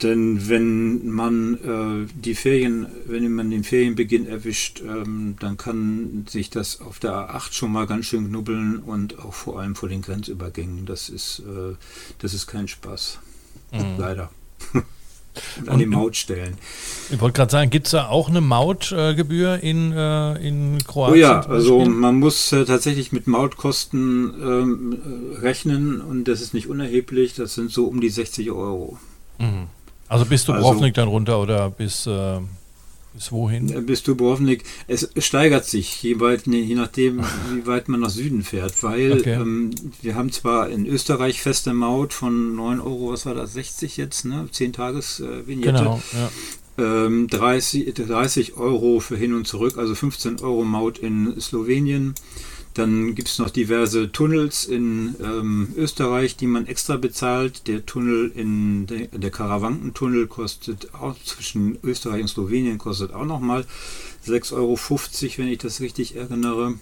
denn 0.04 0.48
wenn 0.48 1.10
man 1.10 1.54
äh, 1.54 2.12
die 2.14 2.34
Ferien, 2.34 2.86
wenn 3.06 3.34
man 3.34 3.50
den 3.50 3.64
Ferienbeginn 3.64 4.26
erwischt, 4.26 4.82
ähm, 4.82 5.36
dann 5.40 5.56
kann 5.56 6.26
sich 6.28 6.50
das 6.50 6.80
auf 6.80 6.98
der 6.98 7.12
A8 7.12 7.52
schon 7.52 7.72
mal 7.72 7.86
ganz 7.86 8.06
schön 8.06 8.28
knubbeln 8.28 8.78
und 8.78 9.18
auch 9.18 9.34
vor 9.34 9.58
allem 9.58 9.74
vor 9.74 9.88
den 9.88 10.02
Grenzübergängen. 10.02 10.86
Das 10.86 11.08
ist, 11.08 11.40
äh, 11.40 11.74
das 12.18 12.34
ist 12.34 12.46
kein 12.46 12.68
Spaß. 12.68 13.18
Leider. 13.98 14.30
und 14.72 15.68
an 15.68 15.78
die 15.78 15.86
Mautstellen. 15.86 16.56
Ich 17.10 17.20
wollte 17.20 17.36
gerade 17.36 17.50
sagen, 17.50 17.70
gibt 17.70 17.86
es 17.86 17.92
da 17.92 18.08
auch 18.08 18.28
eine 18.28 18.40
Mautgebühr 18.40 19.62
in, 19.62 19.92
äh, 19.92 20.34
in 20.46 20.78
Oh 20.80 20.92
Kroatien? 20.92 21.20
ja, 21.20 21.42
zum 21.42 21.52
also 21.52 21.84
man 21.84 22.18
muss 22.18 22.52
äh, 22.52 22.64
tatsächlich 22.64 23.10
mit 23.10 23.26
Mautkosten 23.26 24.34
ähm, 24.40 24.98
äh, 25.36 25.38
rechnen 25.38 26.00
und 26.00 26.24
das 26.24 26.40
ist 26.40 26.54
nicht 26.54 26.68
unerheblich. 26.68 27.34
Das 27.34 27.54
sind 27.54 27.70
so 27.72 27.86
um 27.86 28.00
die 28.00 28.10
60 28.10 28.50
Euro. 28.50 28.98
Mhm. 29.38 29.68
Also 30.08 30.24
bis 30.26 30.48
Also- 30.48 30.52
Dubrovnik 30.54 30.94
dann 30.94 31.08
runter 31.08 31.40
oder 31.40 31.70
bis, 31.70 32.06
äh, 32.06 32.38
bis 33.14 33.30
wohin? 33.32 33.86
Bis 33.86 34.02
Dubrovnik. 34.02 34.64
Es 34.88 35.08
steigert 35.18 35.64
sich, 35.64 36.02
je, 36.02 36.18
weit, 36.20 36.46
ne, 36.46 36.56
je 36.58 36.74
nachdem, 36.74 37.20
wie 37.52 37.66
weit 37.66 37.88
man 37.88 38.00
nach 38.00 38.10
Süden 38.10 38.42
fährt, 38.42 38.82
weil 38.82 39.12
Okay. 39.20 39.34
ähm, 39.34 39.70
wir 40.02 40.14
haben 40.16 40.32
zwar 40.32 40.68
in 40.68 40.84
Österreich 40.86 41.40
feste 41.40 41.72
Maut 41.74 42.12
von 42.12 42.54
9 42.56 42.80
Euro, 42.80 43.12
was 43.12 43.24
war 43.24 43.34
das, 43.34 43.52
60 43.54 43.96
jetzt, 43.96 44.24
ne? 44.24 44.48
10 44.50 44.72
Tages 44.72 45.20
äh, 45.20 45.46
Vignette. 45.46 45.78
Genau, 45.78 46.02
ja. 46.12 46.30
Ähm, 46.76 47.28
30, 47.28 47.94
30 47.94 48.56
Euro 48.56 48.98
für 48.98 49.16
hin 49.16 49.32
und 49.32 49.46
zurück, 49.46 49.78
also 49.78 49.94
15 49.94 50.40
Euro 50.40 50.64
Maut 50.64 50.98
in 50.98 51.40
Slowenien. 51.40 52.14
Dann 52.74 53.14
gibt 53.14 53.28
es 53.28 53.38
noch 53.38 53.50
diverse 53.50 54.10
Tunnels 54.10 54.64
in 54.64 55.14
ähm, 55.22 55.72
Österreich, 55.76 56.36
die 56.36 56.48
man 56.48 56.66
extra 56.66 56.96
bezahlt. 56.96 57.68
Der 57.68 57.86
Tunnel 57.86 58.32
in 58.34 58.86
der, 58.86 59.06
der 59.06 59.30
Karawankentunnel 59.30 60.26
kostet 60.26 60.92
auch 60.92 61.14
zwischen 61.24 61.78
Österreich 61.84 62.22
und 62.22 62.28
Slowenien 62.28 62.78
kostet 62.78 63.14
auch 63.14 63.24
nochmal 63.24 63.64
6,50 64.26 64.54
Euro, 64.54 64.78
wenn 65.36 65.48
ich 65.48 65.58
das 65.58 65.80
richtig 65.80 66.16
erinnere. 66.16 66.74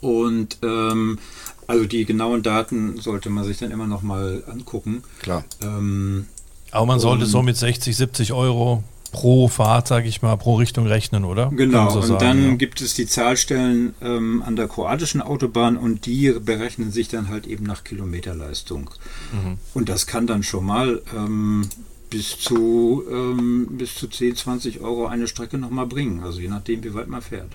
Und 0.00 0.58
ähm, 0.62 1.18
also 1.66 1.84
die 1.84 2.04
genauen 2.04 2.42
Daten 2.42 2.98
sollte 2.98 3.28
man 3.28 3.44
sich 3.44 3.58
dann 3.58 3.72
immer 3.72 3.88
nochmal 3.88 4.44
angucken. 4.46 5.02
Klar. 5.20 5.44
Ähm, 5.62 6.26
Aber 6.70 6.86
man 6.86 7.00
sollte 7.00 7.26
so 7.26 7.42
mit 7.42 7.56
60, 7.56 7.96
70 7.96 8.32
Euro 8.32 8.84
pro 9.12 9.46
Fahrt, 9.48 9.86
sage 9.86 10.08
ich 10.08 10.22
mal, 10.22 10.36
pro 10.36 10.56
Richtung 10.56 10.86
rechnen, 10.86 11.24
oder? 11.24 11.52
Genau, 11.54 11.90
so 11.90 12.00
und 12.00 12.06
sagen, 12.06 12.18
dann 12.20 12.48
ja. 12.50 12.54
gibt 12.56 12.80
es 12.80 12.94
die 12.94 13.06
Zahlstellen 13.06 13.94
ähm, 14.00 14.42
an 14.44 14.56
der 14.56 14.66
kroatischen 14.66 15.20
Autobahn 15.20 15.76
und 15.76 16.06
die 16.06 16.32
berechnen 16.32 16.90
sich 16.90 17.08
dann 17.08 17.28
halt 17.28 17.46
eben 17.46 17.64
nach 17.64 17.84
Kilometerleistung. 17.84 18.90
Mhm. 19.32 19.58
Und 19.74 19.88
das 19.88 20.06
kann 20.06 20.26
dann 20.26 20.42
schon 20.42 20.64
mal 20.64 21.02
ähm, 21.14 21.68
bis, 22.10 22.38
zu, 22.38 23.04
ähm, 23.10 23.68
bis 23.72 23.94
zu 23.94 24.08
10, 24.08 24.36
20 24.36 24.80
Euro 24.80 25.06
eine 25.06 25.28
Strecke 25.28 25.58
nochmal 25.58 25.86
bringen. 25.86 26.22
Also 26.24 26.40
je 26.40 26.48
nachdem, 26.48 26.82
wie 26.82 26.94
weit 26.94 27.08
man 27.08 27.22
fährt. 27.22 27.50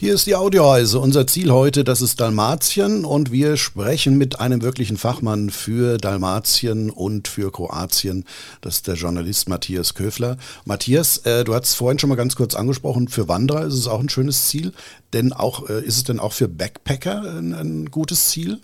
Hier 0.00 0.14
ist 0.14 0.26
die 0.26 0.34
Audioreise. 0.34 0.98
Unser 0.98 1.26
Ziel 1.26 1.50
heute, 1.52 1.84
das 1.84 2.00
ist 2.00 2.22
Dalmatien 2.22 3.04
und 3.04 3.32
wir 3.32 3.58
sprechen 3.58 4.16
mit 4.16 4.40
einem 4.40 4.62
wirklichen 4.62 4.96
Fachmann 4.96 5.50
für 5.50 5.98
Dalmatien 5.98 6.88
und 6.88 7.28
für 7.28 7.52
Kroatien. 7.52 8.24
Das 8.62 8.76
ist 8.76 8.88
der 8.88 8.94
Journalist 8.94 9.50
Matthias 9.50 9.92
Köfler. 9.92 10.38
Matthias, 10.64 11.18
äh, 11.26 11.44
du 11.44 11.52
hast 11.52 11.74
vorhin 11.74 11.98
schon 11.98 12.08
mal 12.08 12.16
ganz 12.16 12.34
kurz 12.34 12.54
angesprochen, 12.54 13.08
für 13.08 13.28
Wanderer 13.28 13.66
ist 13.66 13.74
es 13.74 13.88
auch 13.88 14.00
ein 14.00 14.08
schönes 14.08 14.48
Ziel, 14.48 14.72
denn 15.12 15.34
auch 15.34 15.68
äh, 15.68 15.84
ist 15.84 15.98
es 15.98 16.04
denn 16.04 16.18
auch 16.18 16.32
für 16.32 16.48
Backpacker 16.48 17.20
ein, 17.20 17.52
ein 17.52 17.90
gutes 17.90 18.30
Ziel? 18.30 18.58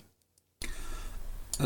Äh, 1.59 1.63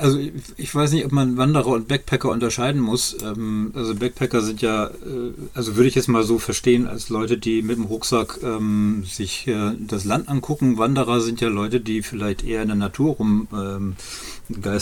also 0.00 0.18
ich, 0.56 0.74
weiß 0.74 0.92
nicht, 0.92 1.04
ob 1.04 1.12
man 1.12 1.36
Wanderer 1.36 1.68
und 1.68 1.88
Backpacker 1.88 2.30
unterscheiden 2.30 2.80
muss. 2.80 3.16
Ähm, 3.22 3.72
also 3.74 3.94
Backpacker 3.94 4.42
sind 4.42 4.60
ja, 4.60 4.86
äh, 4.86 5.32
also 5.54 5.76
würde 5.76 5.88
ich 5.88 5.94
jetzt 5.94 6.08
mal 6.08 6.24
so 6.24 6.38
verstehen, 6.38 6.86
als 6.86 7.08
Leute, 7.08 7.38
die 7.38 7.62
mit 7.62 7.76
dem 7.76 7.84
Rucksack 7.84 8.40
ähm, 8.42 9.04
sich 9.06 9.46
äh, 9.46 9.72
das 9.78 10.04
Land 10.04 10.28
angucken. 10.28 10.78
Wanderer 10.78 11.20
sind 11.20 11.40
ja 11.40 11.48
Leute, 11.48 11.80
die 11.80 12.02
vielleicht 12.02 12.44
eher 12.44 12.62
in 12.62 12.68
der 12.68 12.76
Natur 12.76 13.14
rum 13.14 13.48
ähm. 13.52 13.96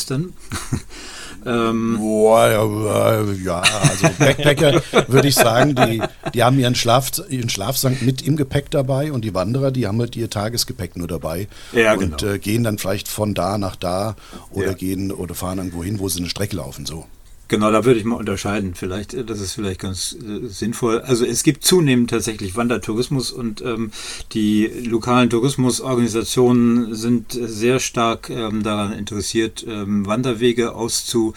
ähm, 1.47 1.97
Boah, 1.99 2.49
ja, 2.49 3.21
äh, 3.21 3.33
ja, 3.45 3.61
also 3.61 4.09
Backpacker 4.19 4.83
würde 5.09 5.29
ich 5.29 5.35
sagen, 5.35 5.75
die, 5.75 6.03
die 6.35 6.43
haben 6.43 6.59
ihren, 6.59 6.75
Schlaf, 6.75 7.11
ihren 7.29 7.49
Schlafsack 7.49 8.03
mit 8.03 8.23
im 8.23 8.37
Gepäck 8.37 8.71
dabei 8.71 9.13
und 9.13 9.25
die 9.25 9.35
Wanderer, 9.35 9.71
die 9.71 9.87
haben 9.87 9.99
halt 10.01 10.17
ihr 10.17 10.29
Tagesgepäck 10.29 10.97
nur 10.97 11.09
dabei 11.09 11.49
Ja, 11.73 11.95
und 11.95 12.19
genau. 12.19 12.35
äh, 12.35 12.39
gehen 12.39 12.65
dann 12.65 12.79
vielleicht 12.79 13.09
von 13.09 13.35
da 13.35 13.59
nach 13.59 13.77
da 13.77 14.17
oder 14.51 14.69
Ja. 14.69 14.73
gehen 14.75 15.13
oder 15.13 15.35
fahren 15.35 15.59
irgendwo 15.59 15.85
hin, 15.85 15.99
wo 15.99 16.09
sie 16.09 16.19
eine 16.21 16.29
Strecke 16.29 16.57
laufen. 16.57 16.87
So. 16.87 17.07
Genau, 17.49 17.71
da 17.71 17.85
würde 17.85 18.01
ich 18.01 18.05
mal 18.05 18.17
unterscheiden. 18.17 18.75
Vielleicht, 18.75 19.15
äh, 19.15 19.25
das 19.25 19.41
ist 19.41 19.53
vielleicht 19.53 19.81
ganz 19.81 20.15
äh, 20.15 20.47
sinnvoll. 20.49 21.01
Also 21.01 21.25
es 21.25 21.43
gibt 21.45 21.65
zunehmend 21.65 22.11
tatsächlich 22.11 22.57
Wandertourismus 22.57 23.31
und 23.31 23.63
ähm, 23.63 23.93
die 24.33 24.67
lokalen 24.67 25.31
Tourismusorganisationen 25.31 26.95
sind 26.95 27.37
äh, 27.37 27.47
sehr 27.47 27.79
stark 27.79 28.31
ähm, 28.31 28.63
daran 28.65 28.93
interessiert, 28.93 29.65
ähm, 29.69 30.07
Wanderwege 30.07 30.75
auszu, 30.75 31.35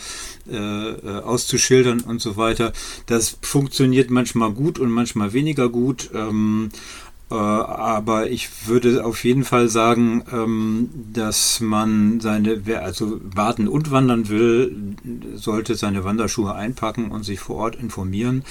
äh, 0.49 0.55
äh, 0.55 1.19
auszuschildern 1.21 2.01
und 2.01 2.21
so 2.21 2.37
weiter. 2.37 2.73
Das 3.05 3.37
funktioniert 3.41 4.09
manchmal 4.09 4.51
gut 4.51 4.79
und 4.79 4.89
manchmal 4.89 5.33
weniger 5.33 5.69
gut. 5.69 6.09
Ähm, 6.15 6.71
äh, 6.71 7.08
aber 7.35 8.31
ich 8.31 8.67
würde 8.67 9.05
auf 9.05 9.23
jeden 9.23 9.43
Fall 9.43 9.69
sagen, 9.69 10.23
ähm, 10.33 10.89
dass 11.13 11.59
man 11.59 12.19
seine, 12.19 12.65
wer 12.65 12.83
also 12.83 13.21
warten 13.23 13.67
und 13.67 13.91
wandern 13.91 14.29
will, 14.29 14.95
sollte 15.35 15.75
seine 15.75 16.03
Wanderschuhe 16.03 16.55
einpacken 16.55 17.11
und 17.11 17.23
sich 17.23 17.39
vor 17.39 17.57
Ort 17.57 17.75
informieren. 17.75 18.43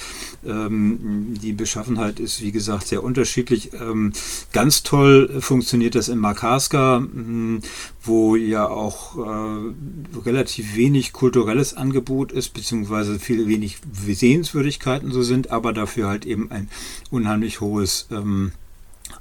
Ähm, 0.45 1.33
die 1.41 1.51
Beschaffenheit 1.51 2.21
ist, 2.21 2.41
wie 2.41 2.53
gesagt, 2.53 2.87
sehr 2.87 3.03
unterschiedlich. 3.03 3.73
Ähm, 3.73 4.13
ganz 4.53 4.83
toll 4.83 5.41
funktioniert 5.41 5.95
das 5.95 6.07
in 6.07 6.19
Makarska, 6.19 7.01
mh, 7.01 7.59
wo 8.01 8.37
ja 8.37 8.65
auch 8.65 9.17
äh, 9.17 10.19
relativ 10.19 10.77
wenig 10.77 11.11
kulturelles 11.11 11.73
Angebot 11.73 12.31
ist, 12.31 12.53
beziehungsweise 12.53 13.19
viel 13.19 13.47
wenig 13.47 13.79
Sehenswürdigkeiten 13.91 15.11
so 15.11 15.21
sind, 15.21 15.51
aber 15.51 15.73
dafür 15.73 16.07
halt 16.07 16.25
eben 16.25 16.49
ein 16.49 16.69
unheimlich 17.11 17.59
hohes 17.59 18.07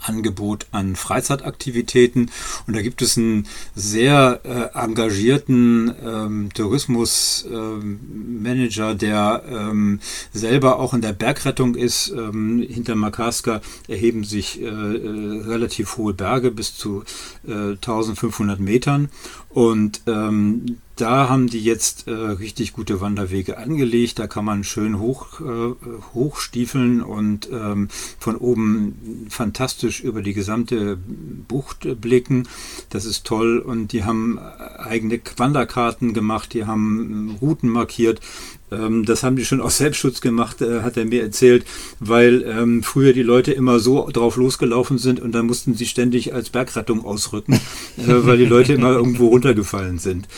Angebot 0.01 0.67
an 0.71 0.95
Freizeitaktivitäten. 0.97 2.31
Und 2.67 2.77
da 2.77 2.83
gibt 2.83 3.01
es 3.03 3.17
einen 3.17 3.47
sehr 3.75 4.41
äh, 4.45 4.69
engagierten 4.79 5.95
ähm, 6.05 6.51
Tourismusmanager, 6.55 8.95
der 8.95 9.43
ähm, 9.51 10.01
selber 10.33 10.79
auch 10.79 10.95
in 10.95 11.01
der 11.01 11.13
Bergrettung 11.13 11.75
ist. 11.75 12.11
Ähm, 12.11 12.65
hinter 12.69 12.95
Makarska 12.95 13.61
erheben 13.89 14.23
sich 14.25 14.61
äh, 14.61 14.65
äh, 14.65 15.43
relativ 15.47 15.97
hohe 15.97 16.15
Berge 16.15 16.51
bis 16.51 16.77
zu 16.77 17.05
äh, 17.47 17.73
1500 17.73 18.61
Metern. 18.61 19.09
Und 19.51 20.03
ähm, 20.07 20.79
da 20.97 21.29
haben 21.29 21.47
die 21.47 21.61
jetzt 21.61 22.07
äh, 22.07 22.11
richtig 22.13 22.73
gute 22.73 23.01
Wanderwege 23.01 23.57
angelegt. 23.57 24.19
Da 24.19 24.27
kann 24.27 24.45
man 24.45 24.63
schön 24.63 24.99
hoch, 24.99 25.41
äh, 25.41 25.75
hochstiefeln 26.13 27.03
und 27.03 27.49
ähm, 27.51 27.89
von 28.19 28.37
oben 28.37 29.27
fantastisch 29.31 30.01
über 30.01 30.23
die 30.23 30.35
gesamte 30.35 30.99
Bucht 31.49 32.01
blicken. 32.01 32.47
Das 32.91 33.05
ist 33.05 33.25
toll. 33.25 33.59
Und 33.59 33.93
die 33.93 34.05
haben 34.05 34.39
eigene 34.39 35.21
Wanderkarten 35.37 36.15
gemacht, 36.15 36.53
die 36.53 36.67
haben 36.67 37.39
Routen 37.41 37.71
markiert. 37.71 38.21
Ähm, 38.70 39.04
das 39.04 39.22
haben 39.22 39.37
die 39.37 39.44
schon 39.44 39.61
aus 39.61 39.78
Selbstschutz 39.78 40.20
gemacht, 40.20 40.61
äh, 40.62 40.83
hat 40.83 40.96
er 40.96 41.04
mir 41.04 41.22
erzählt, 41.22 41.64
weil 42.00 42.42
ähm, 42.42 42.83
früher 42.83 43.12
die 43.12 43.22
Leute 43.22 43.52
immer 43.52 43.78
so 43.78 44.09
drauf 44.11 44.37
losgelaufen 44.37 44.98
sind 44.98 45.20
und 45.20 45.33
dann 45.33 45.46
mussten 45.46 45.74
sie 45.74 45.87
ständig 45.87 46.35
als 46.35 46.50
Bergrettung 46.50 47.04
ausrücken, 47.04 47.54
äh, 47.96 48.02
weil 48.07 48.38
die 48.38 48.44
Leute 48.44 48.72
immer 48.72 48.90
irgendwo 48.90 49.28
runtergefallen 49.28 49.98
sind. 49.98 50.28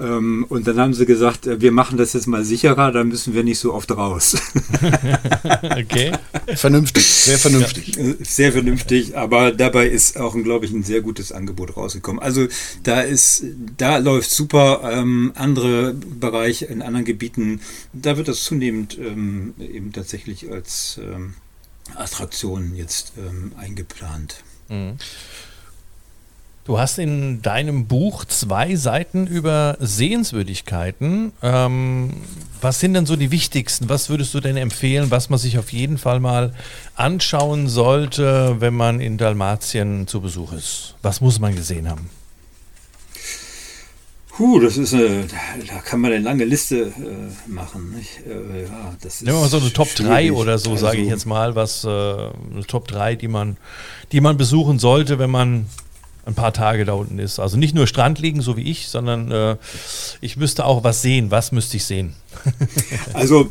Ähm, 0.00 0.46
und 0.48 0.66
dann 0.66 0.78
haben 0.78 0.94
sie 0.94 1.06
gesagt, 1.06 1.46
äh, 1.46 1.60
wir 1.60 1.72
machen 1.72 1.98
das 1.98 2.12
jetzt 2.12 2.26
mal 2.26 2.44
sicherer, 2.44 2.92
dann 2.92 3.08
müssen 3.08 3.34
wir 3.34 3.44
nicht 3.44 3.58
so 3.58 3.74
oft 3.74 3.90
raus. 3.92 4.36
okay. 5.62 6.12
Vernünftig, 6.54 7.04
sehr 7.04 7.38
vernünftig. 7.38 7.96
Ja, 7.96 8.14
sehr 8.20 8.52
vernünftig, 8.52 9.16
aber 9.16 9.52
dabei 9.52 9.88
ist 9.88 10.18
auch, 10.18 10.34
glaube 10.34 10.64
ich, 10.64 10.72
ein 10.72 10.82
sehr 10.82 11.00
gutes 11.00 11.32
Angebot 11.32 11.76
rausgekommen. 11.76 12.22
Also 12.22 12.46
da 12.82 13.00
ist, 13.00 13.44
da 13.76 13.98
läuft 13.98 14.30
super. 14.30 14.80
Ähm, 14.92 15.32
andere 15.34 15.94
Bereiche 15.94 16.66
in 16.66 16.82
anderen 16.82 17.04
Gebieten 17.04 17.60
da 17.92 18.16
wird 18.16 18.28
das 18.28 18.44
zunehmend 18.44 18.98
ähm, 18.98 19.54
eben 19.58 19.92
tatsächlich 19.92 20.50
als 20.50 20.98
ähm, 21.02 21.34
Attraktion 21.96 22.74
jetzt 22.74 23.12
ähm, 23.18 23.52
eingeplant. 23.56 24.42
Mhm. 24.68 24.96
Du 26.64 26.78
hast 26.78 26.98
in 26.98 27.42
deinem 27.42 27.86
Buch 27.86 28.24
zwei 28.26 28.76
Seiten 28.76 29.26
über 29.26 29.76
Sehenswürdigkeiten. 29.80 31.32
Ähm, 31.42 32.12
was 32.60 32.78
sind 32.78 32.94
denn 32.94 33.06
so 33.06 33.16
die 33.16 33.30
wichtigsten? 33.30 33.88
Was 33.88 34.08
würdest 34.08 34.34
du 34.34 34.40
denn 34.40 34.56
empfehlen, 34.56 35.10
was 35.10 35.30
man 35.30 35.38
sich 35.38 35.58
auf 35.58 35.72
jeden 35.72 35.98
Fall 35.98 36.20
mal 36.20 36.54
anschauen 36.94 37.66
sollte, 37.66 38.56
wenn 38.60 38.74
man 38.74 39.00
in 39.00 39.16
Dalmatien 39.16 40.06
zu 40.06 40.20
Besuch 40.20 40.52
ist? 40.52 40.94
Was 41.02 41.20
muss 41.20 41.40
man 41.40 41.56
gesehen 41.56 41.88
haben? 41.88 42.10
Puh, 44.36 44.60
das 44.60 44.76
ist 44.76 44.94
eine, 44.94 45.26
da 45.66 45.78
kann 45.80 46.00
man 46.00 46.12
eine 46.12 46.22
lange 46.22 46.44
Liste 46.44 46.76
äh, 46.76 47.50
machen. 47.50 47.94
Äh, 48.26 48.62
ja, 48.62 48.94
das 49.02 49.20
Nehmen 49.22 49.36
wir 49.36 49.42
mal 49.42 49.48
so 49.48 49.58
eine 49.58 49.72
Top 49.72 49.94
3 49.94 50.32
oder 50.32 50.58
so, 50.58 50.70
also, 50.70 50.86
sage 50.86 50.98
ich 50.98 51.08
jetzt 51.08 51.26
mal, 51.26 51.54
was 51.54 51.84
äh, 51.84 51.88
eine 51.88 52.66
Top 52.66 52.88
3, 52.88 53.16
die 53.16 53.28
man, 53.28 53.56
die 54.12 54.20
man 54.20 54.36
besuchen 54.36 54.78
sollte, 54.78 55.18
wenn 55.18 55.30
man 55.30 55.66
ein 56.26 56.34
paar 56.34 56.52
Tage 56.52 56.84
da 56.84 56.92
unten 56.92 57.18
ist. 57.18 57.40
Also 57.40 57.56
nicht 57.56 57.74
nur 57.74 57.86
Strand 57.86 58.18
liegen, 58.18 58.40
so 58.40 58.56
wie 58.56 58.70
ich, 58.70 58.88
sondern 58.88 59.30
äh, 59.30 59.56
ich 60.20 60.36
müsste 60.36 60.64
auch 60.64 60.84
was 60.84 61.02
sehen. 61.02 61.30
Was 61.30 61.52
müsste 61.52 61.76
ich 61.76 61.84
sehen? 61.84 62.14
also 63.12 63.50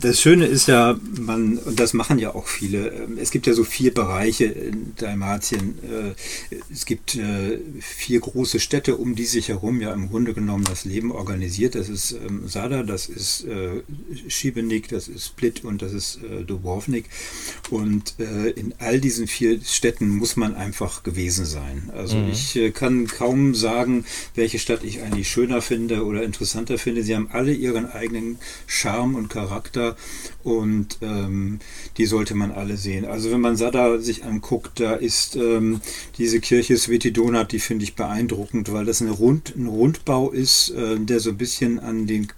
das 0.00 0.20
Schöne 0.20 0.46
ist 0.46 0.68
ja, 0.68 0.98
man, 1.20 1.58
und 1.58 1.78
das 1.78 1.94
machen 1.94 2.18
ja 2.18 2.34
auch 2.34 2.46
viele, 2.46 2.88
ähm, 2.88 3.18
es 3.20 3.30
gibt 3.30 3.46
ja 3.46 3.54
so 3.54 3.64
vier 3.64 3.92
Bereiche 3.92 4.44
in 4.44 4.94
Dalmatien. 4.96 5.78
Äh, 5.82 6.54
es 6.72 6.86
gibt 6.86 7.16
äh, 7.16 7.58
vier 7.80 8.20
große 8.20 8.60
Städte, 8.60 8.96
um 8.96 9.14
die 9.14 9.24
sich 9.24 9.48
herum 9.48 9.80
ja 9.80 9.92
im 9.92 10.08
Grunde 10.08 10.34
genommen 10.34 10.64
das 10.64 10.84
Leben 10.84 11.12
organisiert. 11.12 11.74
Das 11.74 11.88
ist 11.88 12.12
ähm, 12.12 12.46
Sada, 12.46 12.82
das 12.82 13.08
ist 13.08 13.44
äh, 13.44 13.82
Šibenik, 14.28 14.88
das 14.88 15.08
ist 15.08 15.26
Split 15.26 15.64
und 15.64 15.82
das 15.82 15.92
ist 15.92 16.20
Dubrovnik. 16.46 17.06
Und 17.70 18.14
in 18.18 18.74
all 18.78 19.00
diesen 19.00 19.26
vier 19.26 19.60
Städten 19.62 20.08
muss 20.08 20.36
man 20.36 20.54
einfach 20.54 21.02
gewesen 21.02 21.44
sein. 21.44 21.90
Also 21.94 22.16
mhm. 22.16 22.30
ich 22.30 22.58
kann 22.74 23.06
kaum 23.06 23.54
sagen, 23.54 24.04
welche 24.34 24.58
Stadt 24.58 24.84
ich 24.84 25.02
eigentlich 25.02 25.28
schöner 25.28 25.62
finde 25.62 26.04
oder 26.04 26.22
interessanter 26.22 26.78
finde. 26.78 27.02
Sie 27.02 27.14
haben 27.14 27.28
alle 27.30 27.52
ihren 27.52 27.86
eigenen 27.86 28.07
eigenen 28.08 28.38
Charme 28.66 29.14
und 29.14 29.28
Charakter 29.28 29.96
und 30.42 30.98
ähm, 31.02 31.60
die 31.98 32.06
sollte 32.06 32.34
man 32.34 32.52
alle 32.52 32.76
sehen. 32.76 33.04
Also 33.04 33.30
wenn 33.30 33.40
man 33.40 33.56
Sada 33.56 33.98
sich 33.98 34.24
anguckt, 34.24 34.80
da 34.80 34.94
ist 34.94 35.36
ähm, 35.36 35.80
diese 36.16 36.40
Kirche 36.40 36.76
Svetidonat, 36.76 37.52
die 37.52 37.58
finde 37.58 37.84
ich 37.84 37.94
beeindruckend, 37.94 38.72
weil 38.72 38.84
das 38.84 39.02
eine 39.02 39.10
Rund, 39.10 39.54
ein 39.56 39.66
Rundbau 39.66 40.30
ist, 40.30 40.70
äh, 40.70 40.98
der 40.98 41.20
so 41.20 41.30
ein 41.30 41.36
bisschen 41.36 41.78
an 41.80 42.06
den, 42.06 42.28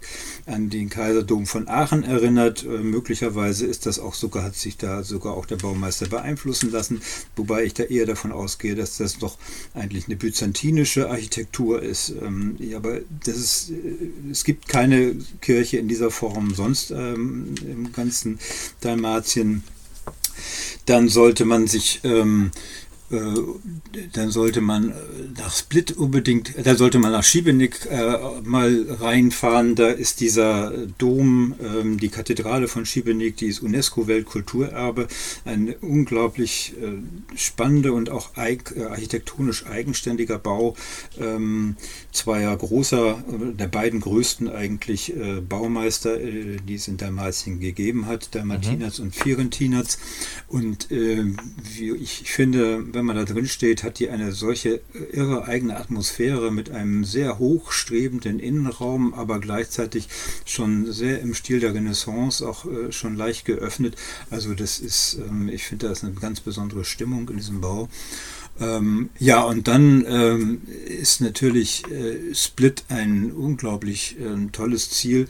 an 0.45 0.69
den 0.69 0.89
Kaiserdom 0.89 1.45
von 1.45 1.67
Aachen 1.67 2.03
erinnert. 2.03 2.65
Äh, 2.65 2.79
möglicherweise 2.79 3.65
ist 3.65 3.85
das 3.85 3.99
auch 3.99 4.13
sogar, 4.13 4.43
hat 4.43 4.55
sich 4.55 4.77
da 4.77 5.03
sogar 5.03 5.35
auch 5.35 5.45
der 5.45 5.57
Baumeister 5.57 6.07
beeinflussen 6.07 6.71
lassen, 6.71 7.01
wobei 7.35 7.63
ich 7.63 7.73
da 7.73 7.83
eher 7.83 8.05
davon 8.05 8.31
ausgehe, 8.31 8.75
dass 8.75 8.97
das 8.97 9.19
doch 9.19 9.37
eigentlich 9.73 10.07
eine 10.07 10.17
byzantinische 10.17 11.09
Architektur 11.09 11.81
ist. 11.81 12.13
Ähm, 12.21 12.57
aber 12.75 12.99
das 13.23 13.37
ist, 13.37 13.71
äh, 13.71 14.31
es 14.31 14.43
gibt 14.43 14.67
keine 14.67 15.15
Kirche 15.39 15.60
in 15.73 15.87
dieser 15.87 16.11
Form 16.11 16.53
sonst 16.53 16.91
ähm, 16.91 17.55
im 17.65 17.91
ganzen 17.91 18.39
Dalmatien, 18.81 19.63
dann 20.85 21.09
sollte 21.09 21.45
man 21.45 21.67
sich 21.67 22.01
ähm, 22.03 22.51
äh, 22.53 22.57
dann 24.13 24.31
sollte 24.31 24.61
man 24.61 24.89
äh, 24.89 24.93
nach 25.37 25.53
Split 25.53 25.91
unbedingt, 25.91 26.53
da 26.63 26.75
sollte 26.75 26.99
man 26.99 27.11
nach 27.11 27.23
Schibenik 27.23 27.87
äh, 27.89 28.17
mal 28.43 28.85
reinfahren. 28.89 29.75
Da 29.75 29.89
ist 29.89 30.21
dieser 30.21 30.71
Dom, 30.97 31.55
ähm, 31.61 31.99
die 31.99 32.09
Kathedrale 32.09 32.67
von 32.67 32.85
Schibenik, 32.85 33.37
die 33.37 33.47
ist 33.47 33.61
UNESCO-Weltkulturerbe. 33.61 35.07
Ein 35.45 35.75
unglaublich 35.81 36.73
äh, 36.81 37.37
spannender 37.37 37.93
und 37.93 38.09
auch 38.09 38.37
eig 38.37 38.73
äh, 38.75 38.85
architektonisch 38.85 39.65
eigenständiger 39.65 40.39
Bau 40.39 40.75
ähm, 41.19 41.75
zweier 42.11 42.55
großer, 42.55 43.23
der 43.59 43.67
beiden 43.67 44.01
größten 44.01 44.49
eigentlich 44.49 45.15
äh, 45.15 45.41
Baumeister, 45.41 46.17
die 46.17 46.75
es 46.75 46.87
in 46.87 46.97
Dalmatien 46.97 47.59
gegeben 47.59 48.05
hat, 48.05 48.33
Dalmatinaz 48.35 48.99
mhm. 48.99 49.05
und 49.05 49.15
Firentinaz. 49.15 49.97
Und 50.47 50.89
wie 50.89 51.91
ich 51.91 52.23
finde, 52.31 52.93
wenn 52.93 53.00
wenn 53.01 53.07
man 53.07 53.15
da 53.15 53.25
drin 53.25 53.47
steht, 53.47 53.83
hat 53.83 53.97
die 53.97 54.11
eine 54.11 54.31
solche 54.31 54.79
irre 55.11 55.45
eigene 55.45 55.75
Atmosphäre 55.75 56.51
mit 56.51 56.69
einem 56.69 57.03
sehr 57.03 57.39
hochstrebenden 57.39 58.39
Innenraum, 58.39 59.15
aber 59.15 59.39
gleichzeitig 59.39 60.07
schon 60.45 60.91
sehr 60.91 61.19
im 61.19 61.33
Stil 61.33 61.59
der 61.59 61.73
Renaissance, 61.73 62.47
auch 62.47 62.65
äh, 62.65 62.91
schon 62.91 63.15
leicht 63.15 63.45
geöffnet. 63.45 63.95
Also 64.29 64.53
das 64.53 64.77
ist, 64.77 65.17
ähm, 65.27 65.49
ich 65.49 65.63
finde, 65.63 65.87
da 65.87 65.91
ist 65.91 66.03
eine 66.03 66.13
ganz 66.13 66.41
besondere 66.41 66.85
Stimmung 66.85 67.27
in 67.29 67.37
diesem 67.37 67.59
Bau. 67.59 67.89
Ähm, 68.59 69.09
ja, 69.17 69.41
und 69.43 69.67
dann 69.67 70.05
ähm, 70.07 70.61
ist 70.85 71.21
natürlich 71.21 71.83
äh, 71.89 72.33
Split 72.35 72.83
ein 72.89 73.31
unglaublich 73.31 74.17
äh, 74.19 74.51
tolles 74.51 74.89
Ziel, 74.91 75.27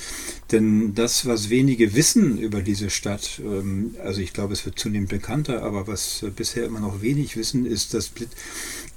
denn 0.51 0.95
das, 0.95 1.25
was 1.25 1.49
wenige 1.49 1.95
wissen 1.95 2.37
über 2.37 2.61
diese 2.61 2.89
Stadt, 2.89 3.39
ähm, 3.43 3.95
also 4.03 4.19
ich 4.21 4.33
glaube, 4.33 4.53
es 4.53 4.65
wird 4.65 4.79
zunehmend 4.79 5.09
bekannter, 5.09 5.63
aber 5.63 5.87
was 5.87 6.23
äh, 6.23 6.29
bisher 6.29 6.65
immer 6.65 6.79
noch 6.79 7.01
wenig 7.01 7.37
wissen, 7.37 7.65
ist, 7.65 7.93
dass 7.93 8.07
Split, 8.07 8.29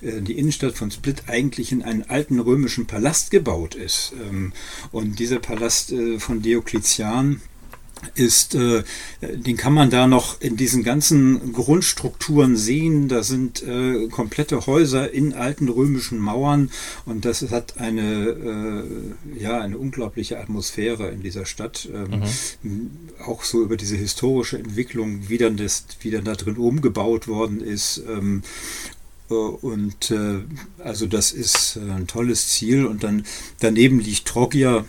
äh, 0.03 0.21
die 0.21 0.39
Innenstadt 0.39 0.75
von 0.75 0.91
Split 0.91 1.25
eigentlich 1.29 1.71
in 1.71 1.83
einen 1.83 2.03
alten 2.03 2.41
römischen 2.41 2.87
Palast 2.87 3.31
gebaut 3.31 3.75
ist. 3.75 4.13
Ähm, 4.21 4.53
und 4.91 5.19
dieser 5.19 5.39
Palast 5.39 5.93
äh, 5.93 6.19
von 6.19 6.43
Diokletian, 6.43 7.41
ist, 8.15 8.55
äh, 8.55 8.83
den 9.21 9.57
kann 9.57 9.73
man 9.73 9.91
da 9.91 10.07
noch 10.07 10.41
in 10.41 10.57
diesen 10.57 10.83
ganzen 10.83 11.53
Grundstrukturen 11.53 12.57
sehen. 12.57 13.09
Da 13.09 13.23
sind 13.23 13.63
äh, 13.63 14.09
komplette 14.09 14.67
Häuser 14.67 15.13
in 15.13 15.35
alten 15.35 15.69
römischen 15.69 16.19
Mauern 16.19 16.71
und 17.07 17.25
das 17.25 17.43
hat 17.51 17.79
eine, 17.79 18.83
äh, 19.37 19.43
ja, 19.43 19.61
eine 19.61 19.79
unglaubliche 19.79 20.39
Atmosphäre 20.39 21.09
in 21.11 21.23
dieser 21.23 21.47
Stadt. 21.47 21.89
Ähm, 21.93 22.23
mhm. 22.63 22.91
Auch 23.25 23.45
so 23.45 23.63
über 23.63 23.77
diese 23.77 23.97
historische 23.97 24.59
Entwicklung, 24.59 25.29
wie 25.29 25.39
dann, 25.39 25.57
das, 25.57 25.87
wie 26.01 26.11
dann 26.11 26.25
da 26.25 26.35
drin 26.35 26.57
umgebaut 26.57 27.29
worden 27.29 27.61
ist. 27.61 28.03
Ähm, 28.09 28.43
äh, 29.31 29.35
und 29.35 30.11
äh, 30.11 30.41
also 30.79 31.07
das 31.07 31.33
ist 31.33 31.77
ein 31.77 32.07
tolles 32.07 32.49
Ziel. 32.49 32.87
Und 32.87 33.05
dann 33.05 33.25
daneben 33.61 34.01
liegt 34.01 34.27
Troggia, 34.27 34.85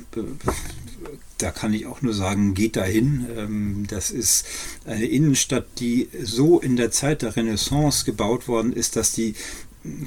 da 1.37 1.51
kann 1.51 1.73
ich 1.73 1.85
auch 1.85 2.01
nur 2.01 2.13
sagen, 2.13 2.53
geht 2.53 2.75
dahin. 2.75 3.27
Ähm, 3.37 3.85
das 3.89 4.11
ist 4.11 4.45
eine 4.85 5.05
Innenstadt, 5.05 5.65
die 5.79 6.09
so 6.23 6.59
in 6.59 6.75
der 6.75 6.91
Zeit 6.91 7.21
der 7.21 7.35
Renaissance 7.35 8.05
gebaut 8.05 8.47
worden 8.47 8.73
ist, 8.73 8.95
dass 8.95 9.11
die 9.11 9.35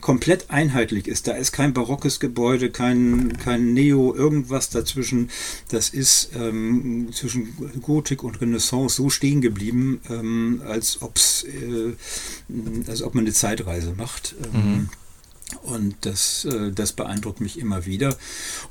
komplett 0.01 0.51
einheitlich 0.51 1.07
ist. 1.07 1.27
Da 1.29 1.33
ist 1.33 1.53
kein 1.53 1.73
barockes 1.73 2.21
Gebäude, 2.21 2.71
kein, 2.71 3.37
kein 3.39 3.75
Neo, 3.75 4.15
irgendwas 4.15 4.71
dazwischen. 4.71 5.31
Das 5.69 5.89
ist 5.91 6.31
ähm, 6.35 7.11
zwischen 7.13 7.55
Gotik 7.81 8.25
und 8.25 8.41
Renaissance 8.41 8.97
so 8.97 9.11
stehen 9.11 9.41
geblieben, 9.41 10.01
ähm, 10.11 10.63
als, 10.67 11.03
ob's, 11.03 11.45
äh, 11.45 11.95
als 12.89 13.03
ob 13.03 13.15
man 13.15 13.25
eine 13.25 13.33
Zeitreise 13.33 13.95
macht. 13.97 14.35
Ähm, 14.53 14.61
mhm. 14.61 14.89
Und 15.63 15.97
das, 16.03 16.45
äh, 16.45 16.73
das 16.73 16.93
beeindruckt 16.93 17.41
mich 17.41 17.59
immer 17.59 17.87
wieder. 17.87 18.17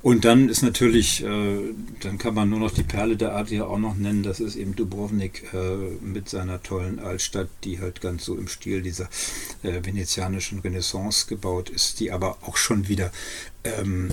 Und 0.04 0.26
dann 0.26 0.48
ist 0.48 0.62
natürlich, 0.62 1.24
äh, 1.24 1.74
dann 2.02 2.20
kann 2.20 2.36
man 2.36 2.50
nur 2.50 2.60
noch 2.60 2.72
die 2.72 2.84
Perle 2.84 3.18
der 3.18 3.36
Adria 3.36 3.66
auch 3.66 3.80
noch 3.80 3.96
nennen, 3.96 4.22
das 4.22 4.40
ist 4.40 4.56
eben 4.56 4.76
Dubrovnik 4.76 5.52
äh, 5.54 5.76
mit 6.02 6.30
seiner 6.30 6.62
tollen 6.62 7.00
Altstadt, 7.00 7.50
die 7.64 7.80
halt 7.80 8.02
ganz 8.02 8.26
so 8.26 8.36
im 8.36 8.48
Stil 8.48 8.82
dieser 8.82 9.10
venezianischen 9.64 10.60
Renaissance 10.60 11.26
gebaut 11.28 11.70
ist, 11.70 12.00
die 12.00 12.12
aber 12.12 12.38
auch 12.42 12.58
schon 12.58 12.88
wieder, 12.88 13.12
ähm, 13.64 14.10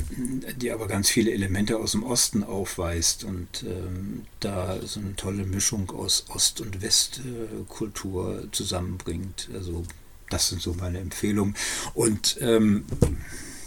die 0.57 0.73
aber 0.73 0.89
ganz 0.89 1.11
viele 1.11 1.33
Elemente 1.33 1.77
aus 1.79 1.93
dem 1.93 2.03
Osten 2.03 2.45
aufweist 2.45 3.25
und 3.25 3.65
ähm, 3.65 4.23
da 4.41 4.79
so 4.85 5.01
eine 5.01 5.17
tolle 5.17 5.45
Mischung 5.45 5.91
aus 5.91 6.25
Ost- 6.29 6.61
und 6.61 6.83
Westkultur 6.83 8.49
zusammenbringt. 8.53 9.51
Also 9.55 9.85
das 10.31 10.49
sind 10.49 10.61
so 10.61 10.75
meine 10.75 10.99
Empfehlungen. 10.99 11.55
Und 11.95 12.39
ähm, 12.41 12.85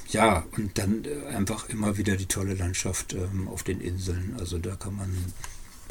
ja, 0.09 0.45
und 0.55 0.77
dann 0.77 1.03
äh, 1.05 1.35
einfach 1.35 1.69
immer 1.69 1.97
wieder 1.97 2.15
die 2.15 2.27
tolle 2.27 2.53
Landschaft 2.53 3.13
ähm, 3.13 3.47
auf 3.47 3.63
den 3.63 3.81
Inseln. 3.81 4.35
Also 4.39 4.57
da 4.57 4.75
kann 4.75 4.95
man 4.95 5.13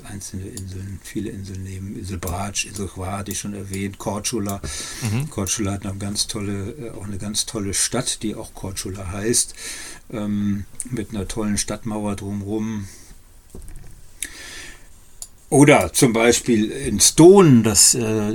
einzelne 0.05 0.47
Inseln, 0.47 0.99
viele 1.03 1.31
Inseln 1.31 1.63
nehmen. 1.63 1.97
Insel 1.97 2.19
Bratsch, 2.19 2.67
Insel 2.67 2.89
Hvar 2.89 3.19
hatte 3.19 3.33
ich 3.33 3.41
schon 3.41 3.55
erwähnt, 3.55 3.99
Korčula. 3.99 4.61
Mhm. 5.03 5.31
Korčula 5.31 5.73
hat 5.73 5.87
eine 5.87 5.99
ganz 5.99 6.27
tolle, 6.27 6.71
äh, 6.73 6.91
auch 6.91 7.05
eine 7.05 7.19
ganz 7.19 7.47
tolle 7.47 7.75
Stadt, 7.75 8.23
die 8.23 8.35
auch 8.35 8.55
Korčula 8.55 9.11
heißt, 9.11 9.55
ähm, 10.11 10.65
mit 10.91 11.11
einer 11.11 11.29
tollen 11.29 11.59
Stadtmauer 11.59 12.17
drumherum. 12.17 12.89
Oder 15.49 15.93
zum 15.93 16.13
Beispiel 16.13 16.73
in 16.73 16.99
Stone, 16.99 17.63
das 17.63 17.95
äh, 17.95 18.35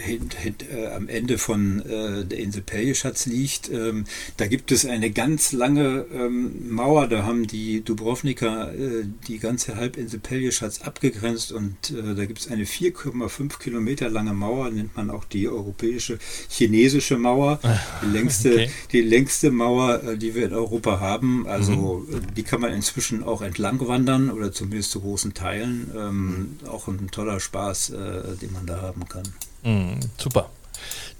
hint, 0.00 0.34
hint, 0.34 0.64
äh, 0.70 0.86
am 0.94 1.08
Ende 1.08 1.38
von 1.38 1.80
äh, 1.80 2.24
der 2.24 2.38
Insel 2.38 2.62
Peljeschatz 2.62 3.26
liegt. 3.26 3.68
Ähm, 3.68 4.04
da 4.36 4.46
gibt 4.46 4.70
es 4.70 4.86
eine 4.86 5.10
ganz 5.10 5.50
lange 5.50 6.06
ähm, 6.14 6.70
Mauer, 6.70 7.08
da 7.08 7.24
haben 7.24 7.48
die 7.48 7.80
Dubrovniker 7.80 8.72
äh, 8.72 9.06
die 9.26 9.40
ganze 9.40 9.74
Halbinsel 9.74 10.20
Peljeschatz 10.20 10.82
abgegrenzt 10.82 11.50
und 11.50 11.74
äh, 11.90 12.14
da 12.14 12.24
gibt 12.26 12.38
es 12.38 12.48
eine 12.48 12.62
4,5 12.62 13.58
Kilometer 13.58 14.08
lange 14.08 14.32
Mauer, 14.32 14.70
nennt 14.70 14.96
man 14.96 15.10
auch 15.10 15.24
die 15.24 15.48
europäische 15.48 16.20
chinesische 16.48 17.18
Mauer, 17.18 17.58
ah, 17.64 17.76
die 18.04 18.12
längste, 18.12 18.52
okay. 18.52 18.70
die 18.92 19.00
längste 19.00 19.50
Mauer, 19.50 20.00
äh, 20.04 20.16
die 20.16 20.36
wir 20.36 20.46
in 20.46 20.54
Europa 20.54 21.00
haben. 21.00 21.48
Also 21.48 22.04
mhm. 22.08 22.34
die 22.36 22.44
kann 22.44 22.60
man 22.60 22.72
inzwischen 22.72 23.24
auch 23.24 23.42
entlang 23.42 23.80
wandern 23.88 24.30
oder 24.30 24.52
zumindest 24.52 24.92
zu 24.92 25.00
großen 25.00 25.34
Teilen. 25.34 25.90
Ähm, 25.96 26.35
auch 26.68 26.88
ein 26.88 27.10
toller 27.10 27.40
Spaß, 27.40 27.90
äh, 27.90 28.36
den 28.36 28.52
man 28.52 28.66
da 28.66 28.80
haben 28.80 29.08
kann. 29.08 29.24
Mm, 29.62 30.00
super. 30.18 30.50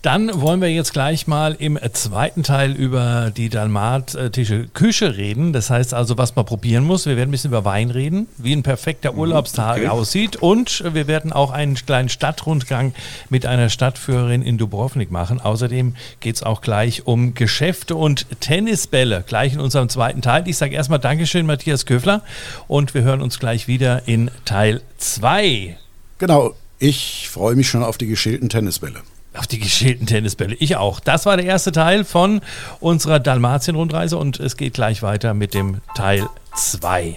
Dann 0.06 0.40
wollen 0.40 0.60
wir 0.60 0.70
jetzt 0.70 0.92
gleich 0.92 1.26
mal 1.26 1.56
im 1.58 1.76
zweiten 1.92 2.44
Teil 2.44 2.70
über 2.70 3.32
die 3.36 3.48
dalmatische 3.48 4.68
Küche 4.68 5.16
reden. 5.16 5.52
Das 5.52 5.68
heißt 5.68 5.94
also, 5.94 6.16
was 6.16 6.36
man 6.36 6.46
probieren 6.46 6.84
muss. 6.84 7.06
Wir 7.06 7.16
werden 7.16 7.30
ein 7.30 7.32
bisschen 7.32 7.50
über 7.50 7.64
Wein 7.64 7.90
reden, 7.90 8.28
wie 8.38 8.52
ein 8.52 8.62
perfekter 8.62 9.14
mhm, 9.14 9.18
Urlaubstag 9.18 9.78
okay. 9.78 9.88
aussieht. 9.88 10.36
Und 10.36 10.84
wir 10.94 11.08
werden 11.08 11.32
auch 11.32 11.50
einen 11.50 11.74
kleinen 11.74 12.08
Stadtrundgang 12.08 12.94
mit 13.30 13.46
einer 13.46 13.68
Stadtführerin 13.68 14.42
in 14.42 14.58
Dubrovnik 14.58 15.10
machen. 15.10 15.40
Außerdem 15.40 15.96
geht 16.20 16.36
es 16.36 16.44
auch 16.44 16.60
gleich 16.60 17.06
um 17.08 17.34
Geschäfte 17.34 17.96
und 17.96 18.26
Tennisbälle, 18.38 19.24
gleich 19.26 19.54
in 19.54 19.60
unserem 19.60 19.88
zweiten 19.88 20.22
Teil. 20.22 20.46
Ich 20.46 20.56
sage 20.56 20.76
erstmal 20.76 21.00
Dankeschön, 21.00 21.46
Matthias 21.46 21.84
Köfler. 21.84 22.22
Und 22.68 22.94
wir 22.94 23.02
hören 23.02 23.22
uns 23.22 23.40
gleich 23.40 23.66
wieder 23.66 24.06
in 24.06 24.30
Teil 24.44 24.82
2. 24.98 25.76
Genau, 26.18 26.54
ich 26.78 27.28
freue 27.28 27.56
mich 27.56 27.68
schon 27.68 27.82
auf 27.82 27.98
die 27.98 28.06
geschälten 28.06 28.48
Tennisbälle. 28.48 29.02
Auf 29.38 29.46
die 29.46 29.58
geschälten 29.58 30.06
Tennisbälle. 30.06 30.54
Ich 30.58 30.76
auch. 30.76 31.00
Das 31.00 31.26
war 31.26 31.36
der 31.36 31.46
erste 31.46 31.72
Teil 31.72 32.04
von 32.04 32.40
unserer 32.80 33.20
Dalmatien-Rundreise 33.20 34.16
und 34.16 34.40
es 34.40 34.56
geht 34.56 34.74
gleich 34.74 35.02
weiter 35.02 35.34
mit 35.34 35.54
dem 35.54 35.80
Teil 35.94 36.26
2. 36.54 37.16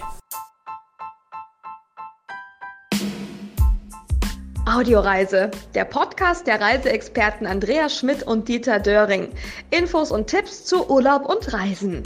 Audioreise, 4.66 5.50
der 5.74 5.84
Podcast 5.84 6.46
der 6.46 6.60
Reiseexperten 6.60 7.46
Andreas 7.46 7.96
Schmidt 7.96 8.22
und 8.22 8.48
Dieter 8.48 8.78
Döring. 8.78 9.28
Infos 9.70 10.12
und 10.12 10.28
Tipps 10.28 10.64
zu 10.64 10.88
Urlaub 10.88 11.26
und 11.26 11.52
Reisen. 11.52 12.04